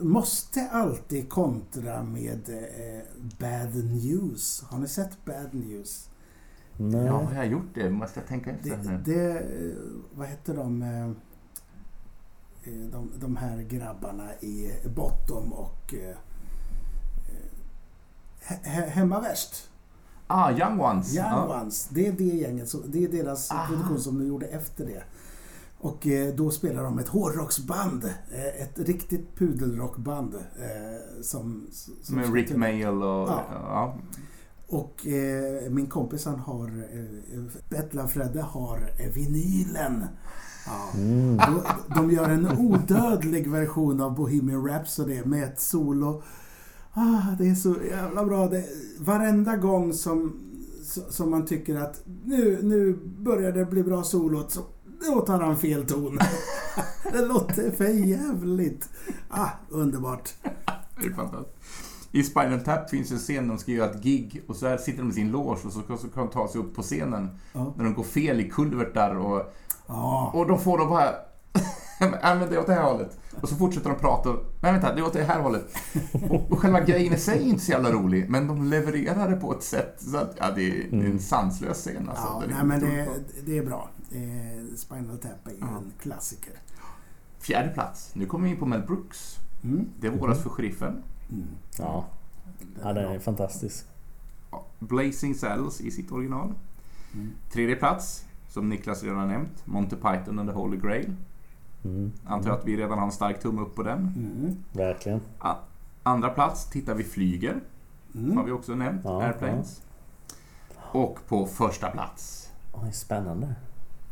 [0.00, 3.02] måste alltid kontra med eh,
[3.38, 4.62] Bad News.
[4.68, 6.08] Har ni sett Bad News?
[6.76, 7.06] Nej.
[7.06, 7.90] Ja, har jag gjort det?
[7.90, 9.02] Måste jag tänka efter Det, nu?
[9.04, 9.76] det, eh,
[10.14, 11.06] vad heter de, eh,
[12.64, 16.16] eh, de, de här grabbarna i Bottom och eh,
[18.40, 19.70] he, he, Hemma Värst?
[20.26, 21.16] Ah, Young Ones.
[21.16, 21.60] Young ja.
[21.62, 21.88] Ones.
[21.88, 22.68] Det är det gänget.
[22.68, 23.66] Så det är deras Ah.
[23.68, 25.02] produktion som de gjorde efter det.
[25.82, 28.04] Och eh, då spelar de ett hårdrocksband.
[28.04, 30.34] Eh, ett riktigt pudelrockband.
[30.34, 31.66] Eh, som,
[32.02, 33.28] som Med Rick Mayall och...
[33.28, 33.44] Ja.
[33.50, 33.98] Ja.
[34.66, 40.04] Och eh, min kompis han har, eh, Bettla Fredde har eh, vinylen.
[40.66, 40.98] Ja.
[41.00, 41.36] Mm.
[41.36, 41.62] De,
[41.94, 46.22] de gör en odödlig version av Bohemian Rhapsody med ett solo.
[46.92, 48.48] Ah, det är så jävla bra.
[48.48, 48.64] Det,
[48.98, 50.32] varenda gång som,
[51.08, 54.60] som man tycker att nu, nu börjar det bli bra solot så
[55.00, 56.18] då tar han fel ton.
[57.12, 58.88] det låter för jävligt.
[59.28, 60.30] Ah, underbart.
[61.00, 61.56] Det är fantastiskt.
[62.12, 65.10] I Spinal Tap finns en scen de ska göra ett gig och så sitter de
[65.10, 67.28] i sin loge och så kan de ta sig upp på scenen.
[67.52, 67.74] Ja.
[67.76, 69.54] När de går fel i kulvertar och,
[69.86, 70.30] Ja.
[70.34, 71.10] och de får då bara...
[72.00, 73.18] Nej men det är åt det här hållet.
[73.40, 74.36] Och så fortsätter de prata och...
[74.62, 75.66] Nej vänta, det är åt det här hållet.
[76.30, 79.36] Och, och själva grejen i sig är inte så jävla rolig, men de levererar det
[79.36, 80.34] på ett sätt så att...
[80.38, 82.24] Ja, det är, det är en sanslös scen alltså.
[82.26, 83.06] Ja, nej, men det,
[83.46, 83.88] det är bra.
[84.10, 85.66] Eh, Spinal Tap är ju Ja.
[85.68, 86.52] en klassiker.
[87.38, 88.10] Fjärde plats.
[88.14, 89.38] Nu kommer vi in på Mel Brooks.
[89.64, 89.86] Mm.
[90.00, 91.02] Det är våras för sheriffen.
[91.30, 91.46] Mm.
[91.78, 92.06] Ja,
[92.82, 93.86] ja den är fantastisk.
[94.50, 96.54] Ja, Blazing Saddles i sitt original.
[97.14, 97.30] Mm.
[97.52, 101.14] Tredje plats, som Niklas redan har nämnt, Monty Python and the Holy Grail.
[101.84, 102.12] Mm.
[102.24, 103.98] Antar att vi redan har en stark tumme upp på den.
[103.98, 104.56] Mm.
[104.72, 105.20] Verkligen.
[106.02, 107.60] Andra plats, Tittar vi flyger,
[108.14, 108.36] Mm.
[108.36, 109.82] har vi också nämnt, Ja, Airplanes.
[110.92, 113.54] Och på första plats, Oj, spännande.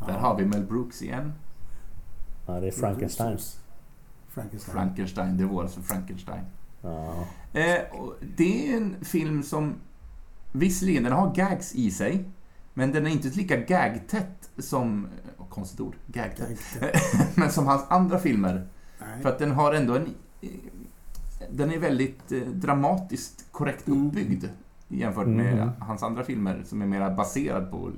[0.06, 0.18] Där Ja.
[0.18, 1.32] har vi Mel Brooks igen.
[2.46, 3.38] Ja, det är Frankenstein.
[4.28, 4.74] Frankenstein.
[4.74, 6.44] Frankenstein, det var alltså Frankenstein.
[6.82, 7.14] Ja.
[7.52, 9.74] Eh, och det är en film som
[10.52, 12.24] visserligen den har gags i sig,
[12.74, 15.08] men den är inte lika gagtätt som...
[15.38, 15.96] Oh, konstigt ord.
[16.06, 16.60] Gagtätt.
[17.34, 18.66] men som hans andra filmer.
[19.00, 19.22] Nej.
[19.22, 20.08] För att den har ändå en...
[21.50, 24.06] Den är väldigt eh, dramatiskt korrekt Mm.
[24.08, 24.44] uppbyggd
[24.88, 25.70] jämfört med Mm.
[25.80, 27.90] hans andra filmer som är mer baserad på...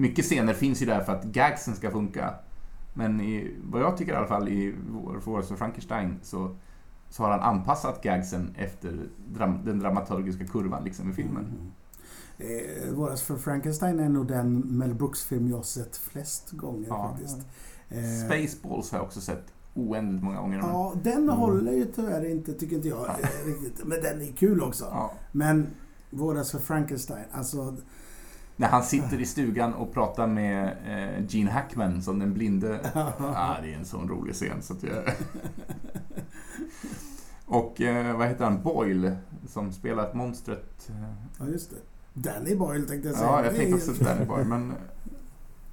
[0.00, 2.34] Mycket scener finns ju där för att gagsen ska funka.
[2.94, 4.74] Men i, vad jag tycker i alla fall i
[5.24, 6.56] Wars för Frankenstein så,
[7.08, 11.44] så har han anpassat gagsen efter dram, den dramaturgiska kurvan liksom i filmen.
[11.44, 11.70] Mm.
[12.38, 17.08] Eh, Våras för Frankenstein är nog den Mel Brooks-film jag har sett flest gånger Ja,
[17.08, 17.38] faktiskt.
[17.88, 19.44] Eh, Spaceballs har jag också sett
[19.74, 20.58] oändligt många gånger.
[20.58, 23.84] Ja, den håller ju tyvärr inte, tycker inte jag, eh, riktigt.
[23.84, 24.84] Men den är kul också.
[24.84, 25.12] Ja.
[25.32, 25.66] Men
[26.10, 27.76] Våras för Frankenstein, alltså...
[28.60, 32.80] När han sitter i stugan och pratar med eh, Gene Hackman som den blinde.
[33.18, 35.04] Ja, det är en sån rolig scen så att jag...
[37.46, 38.62] Och eh, vad heter han?
[38.62, 39.16] Boyle
[39.48, 40.88] som spelat monstret.
[40.90, 40.94] eh,
[41.38, 41.76] Ja, just det.
[42.14, 43.28] Danny Boyle tänkte jag säga.
[43.30, 44.72] Ja, jag tänkte också Danny Boyle, men...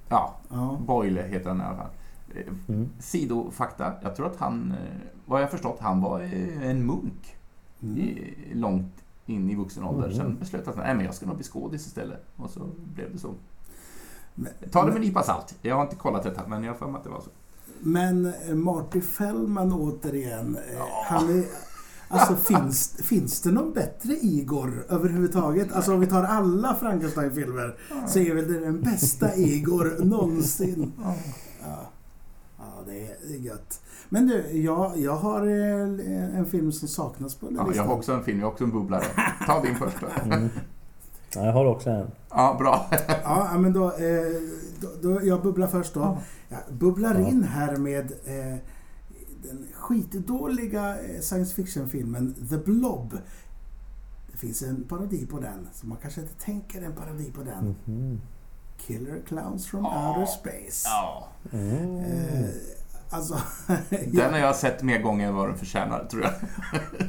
[0.08, 0.78] Ja, Ja.
[0.86, 1.90] Boyle heter han i alla fall.
[2.34, 2.88] Eh, Mm.
[2.98, 3.92] Sidofakta.
[4.02, 7.34] Jag tror att han, eh, vad jag förstått, han var eh, en munk
[7.82, 7.98] Mm.
[7.98, 8.92] i, långt
[9.28, 10.04] in i vuxen ålder.
[10.04, 10.16] Mm.
[10.16, 12.24] Sen beslöt han att jag ska nog bli skådis istället.
[12.36, 12.60] Och så
[12.94, 13.34] blev det så.
[14.34, 15.54] Men- Ta det med en nypa salt.
[15.62, 17.30] Jag har inte kollat detta, men jag har för mig att det var så.
[17.80, 20.56] Men eh, Marty Fellman återigen.
[20.56, 21.04] eh, Ja.
[21.06, 21.44] Han är,
[22.08, 25.72] alltså finns, finns det någon bättre Igor överhuvudtaget?
[25.72, 27.76] Alltså om vi tar alla Frankenstein-filmer
[28.08, 30.92] så är väl det den bästa Igor någonsin.
[31.62, 31.90] Ja
[32.86, 33.80] det, är, det är gött.
[34.08, 37.86] Men du, jag, jag har eh, en film som saknas på här Ja, jag listan.
[37.88, 39.04] har också en film, jag har också en bubblare.
[39.46, 40.06] Ta din första.
[40.24, 40.48] Mm.
[41.34, 42.10] Ja, jag har också en.
[42.30, 42.86] Ja, bra.
[43.24, 44.40] Ja, men då, eh,
[44.80, 45.26] då, då...
[45.26, 46.00] Jag bubblar först då.
[46.00, 46.18] Ja.
[46.48, 47.28] Jag bubblar Ja.
[47.28, 48.56] in här med eh,
[49.42, 53.18] den skitdåliga science fiction-filmen The Blob.
[54.32, 57.74] Det finns en parodi på den, så man kanske inte tänker en parodi på den.
[57.84, 58.20] Mhm.
[58.86, 60.08] Killer Clowns from Ja.
[60.08, 60.88] Outer Space.
[60.88, 61.28] Ja.
[61.52, 61.98] Mm.
[61.98, 62.48] Eh,
[63.10, 63.38] alltså,
[64.06, 66.32] Den har jag sett mer gånger än vad den förtjänar, tror jag.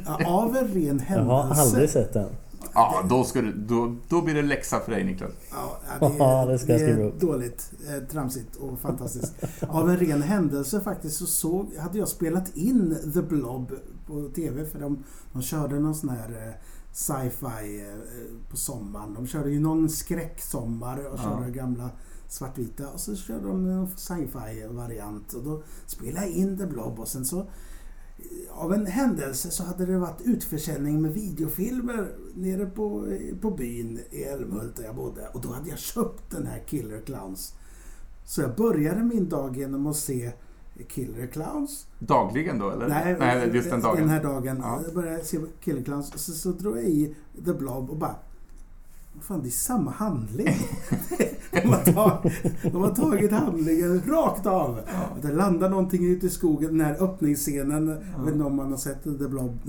[0.06, 1.34] ja, av en ren Jag händelse.
[1.34, 2.30] har aldrig sett den.
[2.74, 5.32] Ja, då, ska du, då, då blir det läxa för dig, Niklas.
[5.52, 9.34] Ja, ja, Ja, det, det ska jag det är dåligt, eh, tramsigt och fantastiskt.
[9.68, 13.72] Av en ren händelse faktiskt så såg, hade jag spelat in The Blob
[14.08, 15.04] på TV för de,
[15.34, 16.54] de körde någon sån här eh,
[16.92, 19.14] sci-fi eh, på sommaren.
[19.14, 21.24] De körde ju någon skräcksommar och Ja.
[21.24, 21.90] körde gamla
[22.28, 27.00] svartvita och så körde de en sci-fi variant och då spelade jag in The Blob
[27.00, 27.46] och sen så eh,
[28.52, 33.08] av en händelse så hade det varit utförsäljning med videofilmer nere på,
[33.42, 35.28] på byn i Älmhult där jag bodde.
[35.34, 37.54] Och då hade jag köpt den här Killer Clowns.
[38.26, 40.32] Så jag började min dag genom att se
[40.84, 41.88] Killer Clowns.
[42.00, 42.88] Dagligen då, eller?
[43.20, 43.98] Nej, just den dagen.
[43.98, 44.60] Den här dagen.
[44.64, 44.82] Ja.
[44.86, 47.16] Jag började se Killer Clowns och så, så drog jag i
[47.46, 48.16] The Blob och bara
[49.22, 50.48] fan, det är samma handling.
[51.52, 54.80] de, har tagit, de har tagit handlingen rakt av.
[55.22, 57.88] Det landar någonting ute i skogen, den här öppningsscenen.
[58.18, 59.60] Jag vet inte om man har sett The Blob.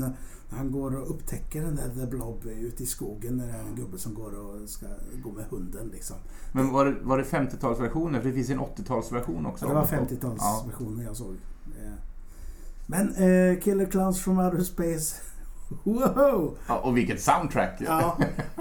[0.50, 3.36] Han går och upptäcker den där The Blob ute i skogen.
[3.36, 4.86] När det är en gubbe som går och ska
[5.22, 6.16] gå med hunden liksom.
[6.52, 8.20] Men var det, var det 50-talsversionen?
[8.20, 9.64] För det finns en 80-talsversion också.
[9.64, 9.98] Ja, det var Ja.
[10.16, 11.34] 50-talsversionen jag såg.
[12.86, 15.16] Men eh, Killer Clowns from Outer Space.
[15.84, 16.58] Wow!
[16.68, 17.76] Ja, och vilket soundtrack!
[17.80, 18.18] Ja,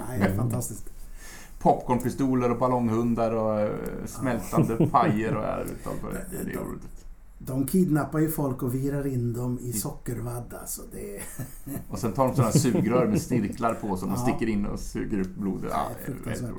[0.08, 0.90] nej, fantastiskt.
[1.58, 3.70] Popcornpistoler och ballonghundar och eh,
[4.06, 6.44] smältande pajer och är utav det.
[6.44, 7.06] Det är roligt.
[7.42, 10.82] De kidnappar ju folk och virar in dem i sockervadd alltså.
[10.92, 11.20] Det.
[11.88, 14.22] Och sen tar de sådana snurrör med snirklar på som de Ja.
[14.22, 15.70] sticker in och suger upp blodet.
[15.74, 15.86] Ja,
[16.24, 16.52] det är.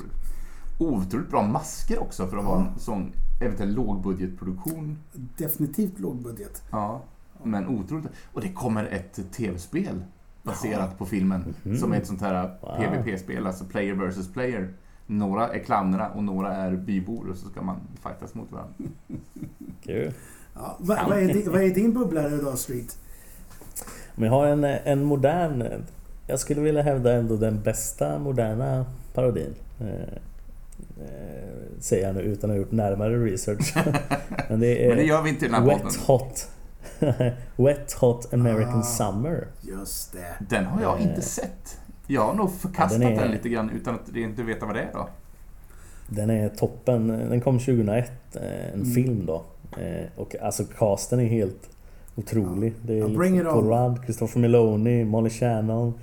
[0.80, 2.68] Otroligt bra masker också för att vara Ja.
[2.74, 3.12] en sån
[3.42, 4.98] eventuell lågbudgetproduktion.
[5.38, 6.64] definitivt lågbudget.
[6.72, 7.02] Ja,
[7.44, 8.08] men otroligt.
[8.34, 10.04] Och det kommer ett tv-spel
[10.44, 11.54] baserat på filmen.
[11.64, 11.78] Mhm.
[11.78, 12.76] Som är ett sånt här Wow.
[12.78, 14.74] PVP-spel, alltså player versus player.
[15.08, 18.74] Några är clownerna och några är bybor och så ska man fightas mot varandra.
[19.84, 20.14] Kul.
[20.56, 22.98] Ja, vad, vad, är din, vad är din bubblare då, Street?
[24.16, 25.64] Men jag har en, en modern...
[26.28, 29.54] Jag skulle vilja hävda ändå den bästa moderna parodin.
[29.80, 29.88] Eh,
[31.02, 31.50] eh,
[31.80, 33.74] säger jag nu utan att ha gjort närmare research.
[34.50, 35.86] Men det är Men det gör vi inte i den här podden.
[35.88, 36.48] Wet Hot...
[37.56, 38.84] Wet Hot American Ah.
[38.84, 39.48] Summer.
[39.62, 40.46] Just det.
[40.50, 41.08] Den har jag Eh.
[41.08, 41.78] inte sett.
[42.08, 44.76] Jag har nog förkastat Ja, den den, är- lite grann utan att inte veta vad
[44.76, 45.10] det är då.
[46.10, 47.08] Den är toppen.
[47.08, 48.92] Den kom 2001, eh, en Mm.
[48.94, 49.44] film då.
[49.78, 51.70] Eh, Och alltså casten är helt
[52.16, 52.74] otrolig.
[52.86, 53.70] Det är Ja, liksom.
[53.70, 55.94] Rudd, Christopher Meloni, Molly Shannon,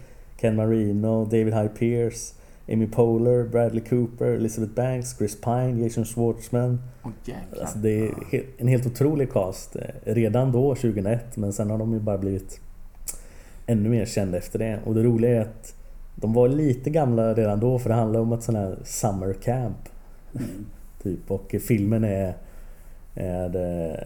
[0.41, 2.35] Ken Marino, David Hyde Pierce,
[2.73, 6.81] Amy Poehler, Bradley Cooper, Elizabeth Banks, Chris Pine, Jason Schwartzman.
[7.25, 7.61] Jäklar.
[7.61, 8.13] Alltså det är
[8.59, 9.77] en helt otrolig cast.
[9.77, 12.61] eh, Redan då, 2001, men sen har de ju bara blivit
[13.67, 14.79] ännu mer kända efter det.
[14.85, 15.75] Och det roliga är att
[16.15, 19.89] de var lite gamla redan då för det handlar om ett sånt här summer camp.
[20.35, 20.47] Mm.
[21.03, 21.31] Typ.
[21.31, 22.35] Och filmen är
[23.25, 24.05] det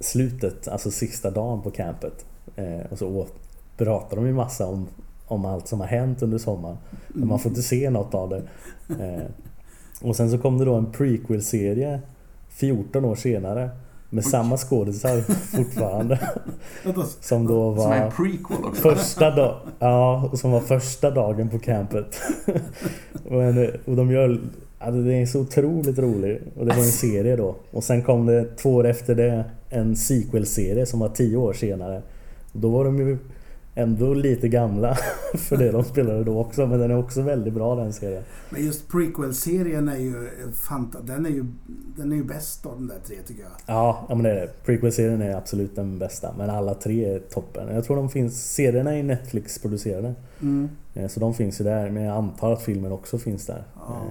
[0.00, 2.26] slutet, alltså sista dagen på campet.
[2.56, 3.34] Eh, och så åt-
[3.76, 4.88] pratar de ju massa om,
[5.26, 6.76] om allt som har hänt under sommaren.
[7.08, 8.42] Men man får inte se något av det.
[9.04, 9.22] Eh,
[10.02, 12.00] och sen så kom det då en prequel-serie
[12.48, 13.70] 14 år senare.
[14.10, 15.20] Med samma skådisar
[15.56, 16.20] fortfarande.
[17.20, 18.82] Som då Som är en var prequel också.
[18.82, 22.20] första dag, ja, som var första dagen på campet.
[23.30, 24.40] och, en, och de gör...
[24.78, 26.42] Alltså det är så otroligt rolig.
[26.56, 27.56] Och det var en serie då.
[27.70, 32.02] Och sen kom det två år efter det en sequel-serie som var tio år senare.
[32.52, 33.18] Och då var de ju
[33.74, 34.96] ändå lite gamla
[35.34, 36.66] för det de spelade då också.
[36.66, 38.22] Men den är också väldigt bra den serien.
[38.50, 41.44] Men just prequel-serien är ju fanta- den är ju,
[41.96, 43.50] den är ju bäst av de där tre tycker jag.
[43.66, 44.48] Ja, ja men det är det.
[44.64, 46.34] Prequel-serien är absolut den bästa.
[46.38, 47.74] Men alla tre är toppen.
[47.74, 48.52] Jag tror de finns...
[48.54, 50.14] Serierna är Netflix-producerade.
[50.42, 50.68] Mm.
[50.94, 51.90] Eh, Så de finns ju där.
[51.90, 53.62] Men jag antar att filmen också finns där.
[53.76, 54.02] Ja.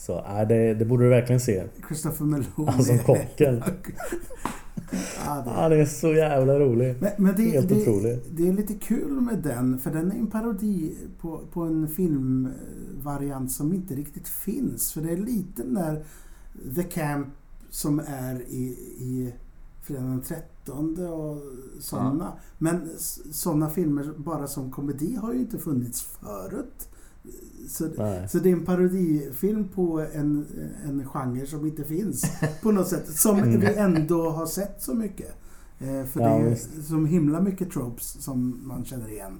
[0.00, 1.64] Så äh, det, det borde du verkligen se.
[1.86, 2.70] Christopher Meloni.
[2.70, 3.62] Han som kocken.
[5.26, 5.50] ja, det.
[5.50, 6.96] Ja, det är så jävla rolig.
[7.00, 8.18] Men, men det, Helt det, otrolig.
[8.30, 13.52] det är lite kul med den, för den är en parodi på, på en filmvariant
[13.52, 14.92] som inte riktigt finns.
[14.92, 16.04] För det är lite den där
[16.74, 17.28] The Camp
[17.70, 18.64] som är i,
[18.98, 19.32] i
[19.82, 21.42] Fredag den 13 och
[21.80, 22.32] sådana.
[22.58, 22.88] Men
[23.32, 26.89] sådana filmer bara som komedi har ju inte funnits förut.
[27.68, 28.28] Så, Nej.
[28.28, 30.46] så det är en parodifilm på en,
[30.84, 32.24] en genre som inte finns
[32.62, 33.08] på något sätt.
[33.08, 33.60] Som Mm.
[33.60, 35.28] vi ändå har sett så mycket.
[35.80, 36.84] Eh, för Ja, det är ju visst.
[36.88, 39.32] som himla mycket tropes som man känner igen.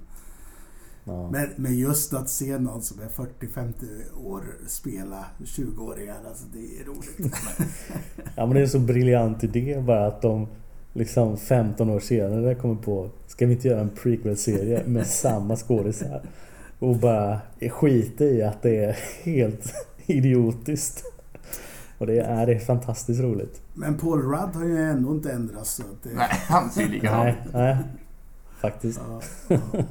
[1.05, 1.31] Ja.
[1.31, 3.72] Men, men just att se någon som är 40-50
[4.26, 7.35] år spela 20-åringar, alltså det är roligt.
[8.37, 10.47] ja men det är en så briljant idé bara att de
[10.93, 16.22] liksom 15 år senare kommer på Ska vi inte göra en prequel-serie med samma skådisar?
[16.81, 19.74] Och bara skita i att det är helt
[20.07, 21.05] idiotiskt.
[21.99, 23.62] Och det är, det är fantastiskt roligt.
[23.74, 25.70] Men Paul Rudd har ju ändå inte ändrats.
[25.70, 27.76] Så att det, Nej, han ser likadan Nej, nej.
[28.61, 29.01] Faktiskt.
[29.09, 29.83] ja, ja.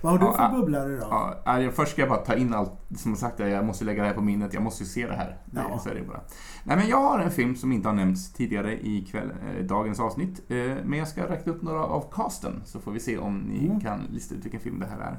[0.00, 0.52] Vad har du för ja.
[0.60, 1.06] bubblare då?
[1.10, 3.38] Ja, nej, först ska jag bara ta in allt som har sagt.
[3.38, 4.54] Jag måste lägga det här på minnet.
[4.54, 5.36] Jag måste ju se det här.
[5.44, 5.78] Det, Ja.
[5.78, 6.20] Så är det bara.
[6.64, 10.00] Nej, men jag har en film som inte har nämnts tidigare i kväll, eh, dagens
[10.00, 10.42] avsnitt.
[10.50, 13.66] Eh, men jag ska räkna upp några av casten så får vi se om ni
[13.66, 13.80] Mm.
[13.80, 15.18] kan lista ut vilken film det här är.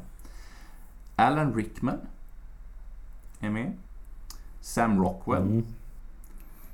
[1.20, 1.98] Alan Rickman
[3.40, 3.74] är med.
[4.62, 5.42] Sam Rockwell.
[5.42, 5.66] Mm.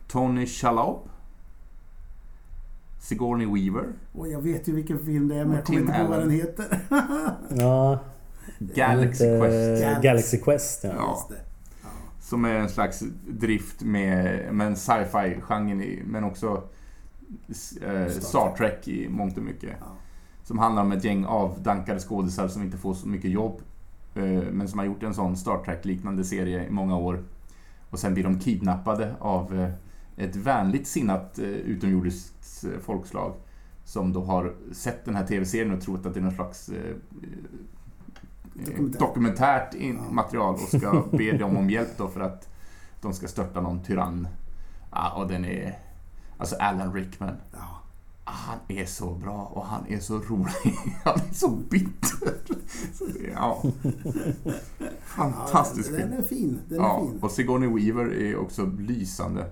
[0.08, 1.00] Tony Shalhoub.
[3.00, 3.90] Sigourney Weaver.
[4.14, 6.30] Och jag vet ju vilken film det är, men jag kommer inte på vad den
[6.30, 6.80] heter.
[7.50, 8.00] Ja,
[8.60, 9.82] Galaxy inte- Quest.
[9.84, 10.08] Galaxy.
[10.08, 10.92] Galaxy Quest ja.
[10.98, 11.28] Ja.
[12.22, 16.64] Som är en slags drift med, med en sci-fi-genren i, men också
[17.82, 19.70] eh, Star Trek i mångt och mycket.
[19.80, 19.86] Ja.
[20.44, 23.62] Som handlar om ett gäng avdankade skådisar som inte får så mycket jobb.
[24.16, 27.24] Eh, Men som har gjort en sån Star Trek-liknande serie i många år.
[27.90, 29.70] Och sen blir de kidnappade av eh,
[30.18, 33.34] ett vänligt sinnat eh, utomjordiskt folkslag.
[33.86, 36.72] Som då har sett den här TV-serien och trott att det är någon slags
[38.54, 39.00] Dokumentär.
[39.00, 39.76] dokumentärt
[40.12, 42.50] material och ska be dem om hjälp då för att
[43.02, 44.28] de ska störta någon tyrann.
[44.92, 45.80] Ja, och den är...
[46.38, 47.36] Alltså Alan Rickman.
[47.52, 47.83] Ja.
[48.26, 50.76] Han är så bra och han är så rolig.
[51.04, 52.34] Han är så bitter.
[52.94, 53.64] Så det, ja.
[55.04, 56.60] Fantastisk Ja, den, den är fin.
[56.70, 57.20] Den Ja, är fin.
[57.22, 59.46] och Sigourney Weaver är också lysande.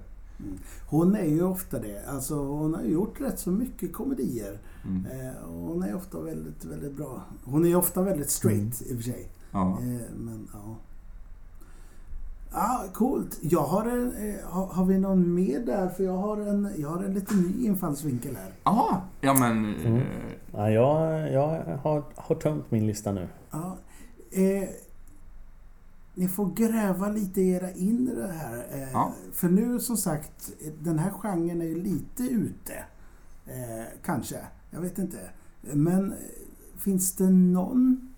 [0.88, 2.06] Hon är ju ofta det.
[2.10, 4.60] Alltså, hon har gjort rätt så mycket komedier.
[4.86, 5.06] Mm.
[5.06, 7.22] Eh, och hon är ofta väldigt, väldigt bra.
[7.44, 9.30] Hon är ofta väldigt straight i och för sig.
[9.52, 9.70] Ja.
[9.80, 10.76] Eh, men ja.
[12.54, 13.38] Ja, coolt.
[13.42, 15.90] Jag har en, eh, har, har vi någon mer där?
[15.90, 18.52] För jag har en, jag har en lite ny infallsvinkel här.
[18.64, 19.76] Jaha, ja men...
[19.76, 19.98] Mm.
[19.98, 20.04] eh,
[20.54, 23.28] Ja, jag jag har, har tömt min lista nu.
[23.52, 23.78] Ja,
[24.32, 24.70] eh,
[26.16, 28.66] ni får gräva lite i era inre här.
[28.72, 29.14] Eh, Ja.
[29.34, 32.74] För nu som sagt, den här genren är ju lite ute.
[33.46, 34.36] Eh, kanske.
[34.70, 35.18] Jag vet inte.
[35.62, 36.14] Men
[36.78, 38.11] finns det någon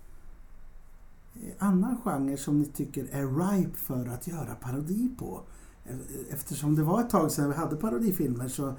[1.58, 5.40] annan genre som ni tycker är ripe för att göra parodi på?
[6.30, 8.74] Eftersom det var ett tag sedan vi hade parodifilmer så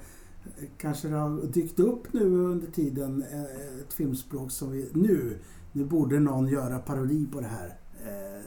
[0.78, 5.38] kanske det har dykt upp nu under tiden eh, ett filmspråk som vi nu,
[5.72, 8.42] nu borde någon göra parodi på det här eh,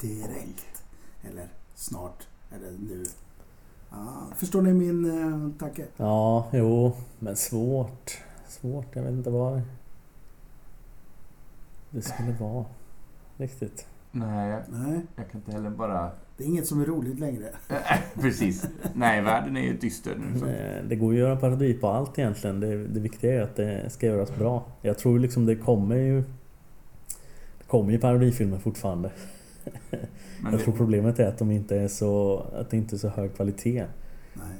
[0.00, 0.84] direkt.
[1.22, 3.04] Eller snart, eller nu.
[3.90, 5.86] Ja, förstår ni min eh, tanke?
[5.96, 8.18] Ja, jo, men svårt.
[8.48, 9.62] Svårt, jag vet inte vad
[11.90, 12.64] det skulle vara.
[13.36, 13.86] Riktigt.
[14.10, 16.10] Nej, Nej, jag kan inte heller bara...
[16.36, 17.46] det är inget som är roligt längre.
[18.20, 18.68] Precis.
[18.94, 20.38] Nej, världen är ju dyster nu.
[20.40, 20.46] Så.
[20.46, 22.60] Eh, Det går ju att göra parodi på allt egentligen.
[22.60, 24.64] Det, det viktiga är att det ska göras bra.
[24.82, 26.20] Jag tror liksom det kommer ju...
[27.58, 29.10] Det kommer ju parodifilmer fortfarande.
[29.90, 30.00] Men
[30.42, 32.38] Jag det, tror problemet är att de inte är så...
[32.54, 33.84] Att det inte är så hög kvalitet.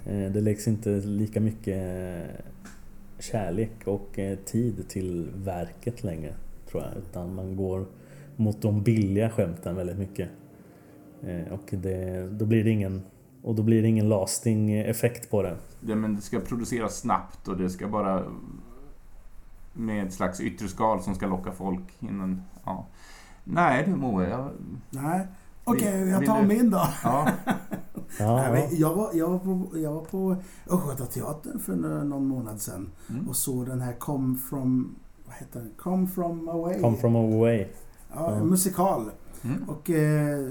[0.06, 0.24] Nej.
[0.24, 2.30] Eh, Det läggs inte lika mycket eh,
[3.18, 6.34] kärlek och tid till verket längre.
[6.70, 6.92] Tror jag.
[6.98, 7.86] Utan man går
[8.37, 10.28] mot de billiga skämten väldigt mycket.
[11.22, 13.03] Eh, Och det, då blir det ingen...
[13.43, 15.57] Och då blir det ingen lasting effekt på det.
[15.80, 18.22] det, men det ska produceras snabbt och det ska bara...
[19.72, 22.43] Med ett slags yttre skal som ska locka folk innan...
[22.64, 22.87] Ja.
[23.45, 24.51] Nej du Moe, jag...
[24.91, 25.26] Nej.
[25.64, 26.82] Okej, Vill- jag tar du- min då.
[27.05, 27.28] Ja.
[28.18, 30.37] Ja, Nej, jag, var, jag, var på, jag var på
[30.70, 33.28] Östgötateatern för nå- någon månad sedan Mm.
[33.28, 34.95] och såg den här Come from...
[35.26, 35.70] Vad heter den?
[35.76, 36.80] Come from away.
[36.80, 37.66] Come from away.
[38.14, 38.44] Ja, Ja.
[38.44, 39.10] musikal.
[39.42, 39.68] Mm.
[39.68, 40.48] Och eh,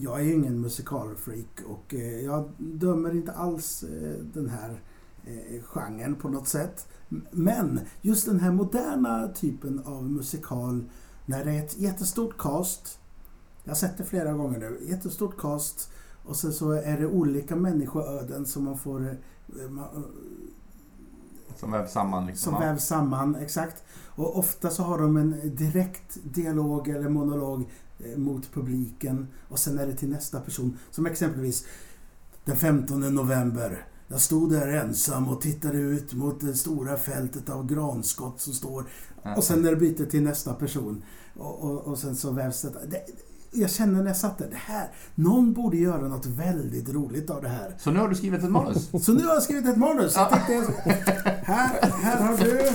[0.00, 4.82] jag är ju ingen musikalfreak och eh, jag dömer inte alls eh, den här
[5.26, 6.86] eh, genren på något sätt.
[7.30, 10.84] Men just den här moderna typen av musikal
[11.26, 12.98] när det är ett jättestort cast.
[13.64, 14.78] Jag har sett det flera gånger nu.
[14.88, 15.90] Jättestort cast
[16.24, 19.14] och sen så är det olika människoöden som man får eh,
[19.68, 20.04] ma-
[21.58, 22.52] Som vävs samman liksom.
[22.52, 23.84] som vävs samman, exakt.
[24.06, 29.78] Och ofta så har de en direkt dialog eller monolog eh, mot publiken och sen
[29.78, 30.78] är det till nästa person.
[30.90, 31.66] Som exempelvis
[32.44, 33.86] den 15 november.
[34.08, 38.84] Jag stod där ensam och tittade ut mot det stora fältet av granskott som står.
[39.36, 41.02] Och sen när det byter till nästa person.
[41.36, 42.62] Och, och, och sen så vävs.
[42.62, 43.04] Det,
[43.50, 47.42] jag känner när jag satt där, det här, någon borde göra något väldigt roligt av
[47.42, 47.74] det här.
[47.78, 48.90] Så nu har du skrivit ett manus?
[49.04, 50.14] Så nu har jag skrivit ett manus.
[50.16, 50.52] Jag tänkte,
[51.42, 52.70] här, här har du,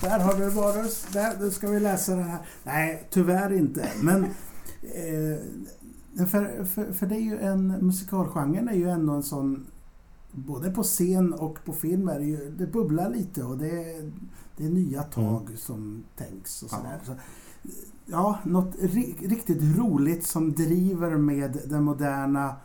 [0.00, 1.06] där har du manus.
[1.12, 2.38] Där, nu ska vi läsa den här.
[2.64, 3.88] Nej, tyvärr inte.
[4.00, 4.24] Men
[4.82, 9.66] eh, för, för, för det är ju en musikalgenren är ju ändå en sån
[10.32, 14.02] både på scen och på film är det ju, det bubblar lite och det
[14.56, 17.00] det är nya tag som tänks och sådär.
[17.04, 17.12] Så,
[18.06, 22.56] ja, något ri, riktigt roligt som driver med den moderna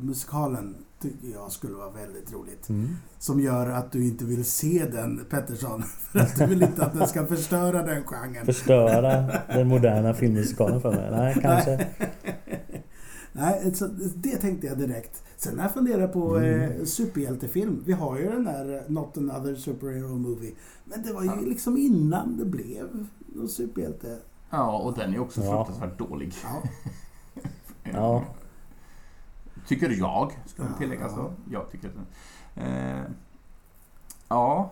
[0.00, 2.68] musikalen tycker jag skulle vara väldigt roligt.
[2.68, 2.88] Mm.
[3.18, 5.82] Som gör att du inte vill se den, Pettersson.
[6.12, 8.46] För att du vill inte att den ska förstöra den genren.
[8.46, 11.10] Förstöra den moderna filmmusikalen för mig.
[11.10, 11.86] Nej, kanske.
[13.32, 13.86] Nej, så
[14.16, 15.22] det tänkte jag direkt.
[15.36, 17.82] Sen har jag funderat på eh, superhjältefilm.
[17.86, 20.52] Vi har ju den där eh, Not Another Superhero Movie.
[20.84, 21.40] Men det var ju Ja.
[21.40, 24.18] liksom innan det blev någon superhjälte.
[24.54, 25.64] Ja, och den är också Ja.
[25.64, 26.34] fruktansvärt dålig.
[26.44, 26.62] Ja,
[27.92, 28.24] Ja.
[29.66, 30.68] Tycker jag, ska Ja.
[30.72, 30.78] ja.
[30.78, 31.32] tillägga så.
[31.50, 31.94] Jag tycker att
[32.54, 32.66] den...
[32.66, 33.02] Eh,
[34.28, 34.70] ja.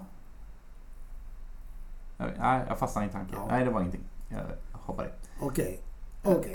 [2.18, 3.34] Jag, nej, jag fastnade i en tanke.
[3.36, 3.46] Ja.
[3.50, 4.04] Nej, det var ingenting.
[4.28, 5.08] Jag hoppar i.
[5.40, 5.80] okej.
[6.24, 6.52] Okej.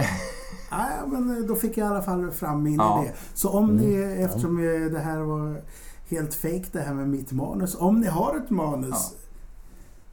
[0.71, 3.03] Nej, men eh, då fick jag i alla fall fram min Ja.
[3.03, 3.13] idé.
[3.33, 3.75] Så om Mm.
[3.75, 5.61] ni, eftersom eh, det här var
[6.09, 7.75] helt fake det här med mitt manus.
[7.75, 9.13] Om ni har ett manus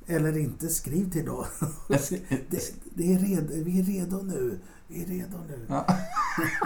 [0.06, 1.46] eller inte, skriv till då.
[1.88, 2.60] Det,
[2.94, 4.58] det är redo, vi är redo nu.
[4.88, 5.66] Vi är redo nu.
[5.68, 5.86] Ja.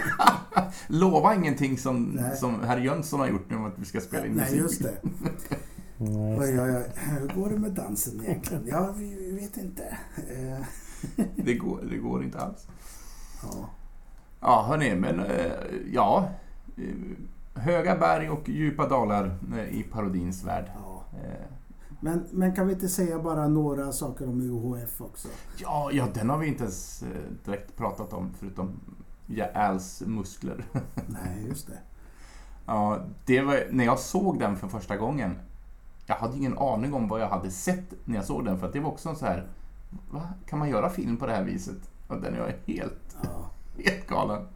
[0.86, 2.36] Lova ingenting som, Nej.
[2.36, 4.58] som herr Jönsson har gjort nu om att vi ska spela in Nej, musik.
[4.60, 4.94] just det.
[5.98, 6.38] Nej.
[6.38, 6.84] Oj, oj, oj.
[6.94, 8.66] Hur går det med dansen egentligen?
[8.66, 9.98] Ja, vi vi vet inte.
[10.16, 10.66] Eh,
[11.36, 12.66] Det, går, det går inte alls.
[13.42, 13.70] Ja.
[14.40, 15.52] Ja, hörni, men eh,
[15.92, 16.28] ja.
[16.76, 16.84] Eh,
[17.62, 19.38] Höga berg och djupa dalar
[19.70, 20.64] i parodins värld.
[20.74, 21.04] ja.
[22.00, 25.28] Men, men kan vi inte säga bara några saker om UHF också?
[25.56, 27.08] Ja, ja, den har vi inte ens eh,
[27.44, 28.80] direkt pratat om förutom
[29.54, 30.64] Als muskler.
[31.06, 31.78] Nej, just det.
[32.66, 35.34] Ja, det var, när jag såg den för första gången,
[36.06, 38.72] jag hade ingen aning om vad jag hade sett när jag såg den, för att
[38.72, 39.48] det var också en så här,
[40.10, 40.28] va?
[40.46, 41.90] Kan man göra film på det här viset?
[42.08, 43.50] Och den är helt, Ja.
[43.84, 44.46] helt galen.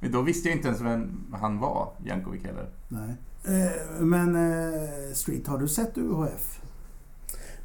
[0.00, 2.70] Men då visste jag inte ens vem han var, Jankovic heller.
[2.88, 3.16] Nej.
[3.44, 6.57] Eh, Men eh, Street, har du sett UHF?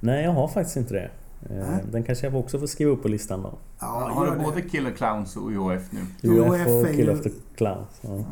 [0.03, 1.11] Nej, jag har faktiskt inte det.
[1.49, 1.83] Eh, Nej.
[1.91, 3.57] Den kanske jag också får skriva upp på listan då.
[3.79, 4.43] Ja, har du det.
[4.43, 6.29] både Killer Clowns och UHF nu?
[6.29, 7.87] UHF och Kill of the Clowns.
[8.01, 8.23] Ja.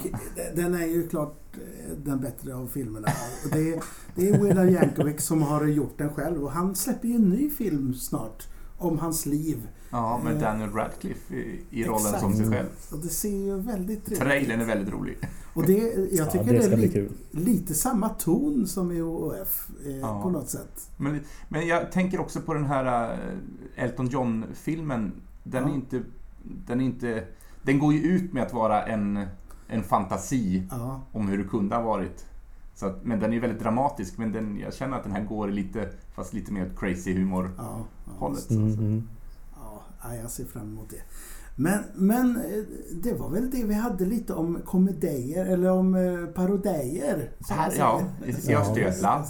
[0.55, 3.07] Den är ju klart eh, den bättre av filmerna.
[3.45, 3.84] Och det, är,
[4.15, 7.30] det är Weird Al Yankovic som har gjort den själv och han släpper ju en
[7.30, 8.47] ny film snart
[8.78, 9.67] om hans liv.
[9.91, 12.22] Ja, med Eh, Daniel Radcliffe i, i rollen exakt.
[12.22, 12.67] som sig själv.
[12.91, 15.17] Och det ser ju väldigt trevligt Trailern är väldigt rolig.
[15.54, 19.02] Och det, jag Ja, tycker det det, ska är li, lite samma ton som i
[19.02, 20.22] OF eh, Ja.
[20.24, 20.89] på något sätt.
[20.97, 23.14] Men, men jag tänker också på den här
[23.76, 25.12] eh, Elton John-filmen.
[25.43, 25.70] Den Ja.
[25.70, 26.02] är inte...
[26.66, 27.24] Den är inte...
[27.64, 29.26] Den går ju ut med att vara en,
[29.68, 32.26] en fantasi Ja, om hur det kunde ha varit.
[32.76, 35.47] Så att, men den är väldigt dramatisk, men den, jag känner att den här går
[35.47, 37.64] lite, fast lite mer åt crazy humor ja,
[38.06, 38.49] ja, hållet.
[38.52, 39.08] Mm, mm.
[39.56, 41.02] Ja, ja, jag ser fram emot det.
[41.62, 42.64] Men, men eh,
[43.03, 47.32] det var väl det vi hade lite om komedier eller om eh, parodier.
[47.49, 49.26] Här, ja, i- Östergötland.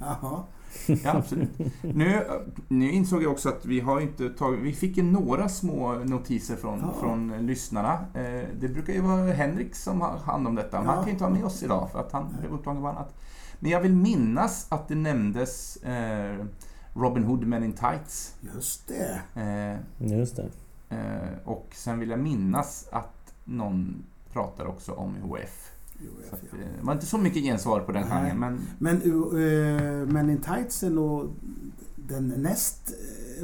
[0.00, 0.42] Jaha.
[0.86, 1.50] Ja, absolut.
[1.82, 2.20] Nu,
[2.68, 4.60] nu insåg jag också att vi har inte tagit...
[4.60, 6.94] Vi fick ju några små notiser från, Ja.
[7.00, 7.92] från lyssnarna.
[8.14, 10.78] Eh, det brukar ju vara Henrik som har hand om detta.
[10.78, 11.00] Men han Ja.
[11.02, 13.14] kan ju inte vara med oss idag för att han blev upptagen med annat.
[13.60, 16.44] Men jag vill minnas att det nämndes eh,
[16.94, 18.34] Robin Hood Men in Tights.
[18.54, 19.40] Just det.
[19.40, 20.48] Eh, Just det.
[20.94, 26.52] Eh, och sen vill jag minnas att någon pratar också om jag att, vet.
[26.52, 28.30] eh, det var inte så mycket gensvar på den Nej.
[28.30, 31.34] genren, men Men uh, Men in Tights är nog
[31.96, 32.94] den näst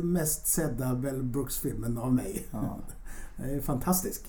[0.03, 2.47] mest sedda Bell Brooks-filmen av mig.
[2.51, 2.79] ja.
[3.37, 4.25] Det är fantastisk.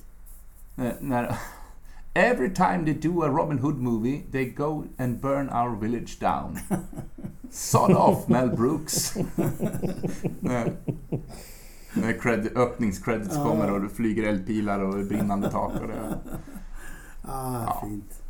[0.77, 1.37] Eh, när
[2.13, 6.57] Every time they do a Robin Hood movie they go and burn our village down.
[7.51, 9.13] Sod off Mel Brooks.
[11.93, 13.43] När cred, öppningscredits Ja.
[13.43, 15.73] kommer och det flyger eldpilar och brinnande tak.
[15.81, 16.19] Och det.
[17.23, 17.81] Ah, Ja.
[17.87, 18.21] fint.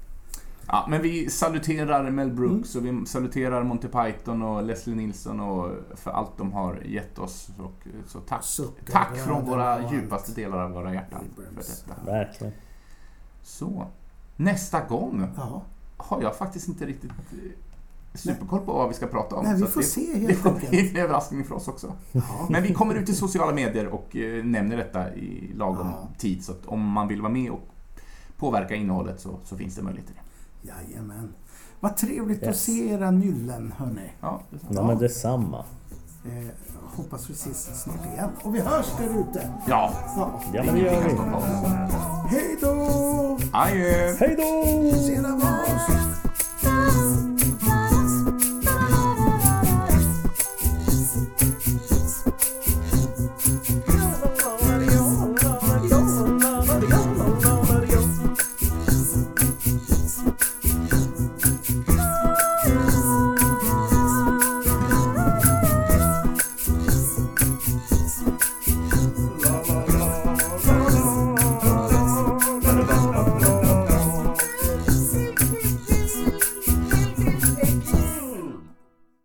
[0.68, 5.70] Ja, men vi saluterar Mel Brooks och vi saluterar Monty Python och Leslie Nielsen och
[5.96, 7.50] för allt de har gett oss.
[7.60, 8.44] Och, så tack.
[8.44, 12.06] Suckar Tack från våra djupaste delar av våra hjärtan för detta.
[12.12, 12.54] Verkligen.
[13.44, 13.88] Så,
[14.36, 15.62] nästa gång Ja.
[15.98, 17.38] har jag faktiskt inte riktigt eh,
[18.14, 19.46] superkoll på vad vi ska prata om.
[19.46, 20.92] Nej, vi att får det, se det helt kommer bli enkelt.
[20.98, 21.94] en överraskning för oss också.
[22.12, 22.22] Ja.
[22.50, 26.08] Men vi kommer ut i sociala medier och eh, nämner detta i lagom Ja.
[26.18, 26.44] tid.
[26.46, 27.60] Så att om man vill vara med och
[28.38, 30.68] påverka innehållet så, så finns det möjlighet till det.
[30.68, 31.34] Jajamän.
[31.80, 32.62] Vad trevligt att Yes.
[32.64, 34.12] se era nyllen, hörni.
[34.22, 34.72] Ja, det är sant.
[34.76, 35.66] Ja, men detsamma.
[36.26, 36.48] Eh,
[36.96, 38.30] hoppas vi ses snart igen.
[38.44, 39.50] Och vi hörs där ute.
[39.68, 39.94] ja.
[40.18, 40.42] Ja.
[40.54, 41.10] Ja, men det gör vi.
[42.30, 43.38] Hej då!
[43.54, 44.14] Adjö!
[44.20, 44.52] Hej då!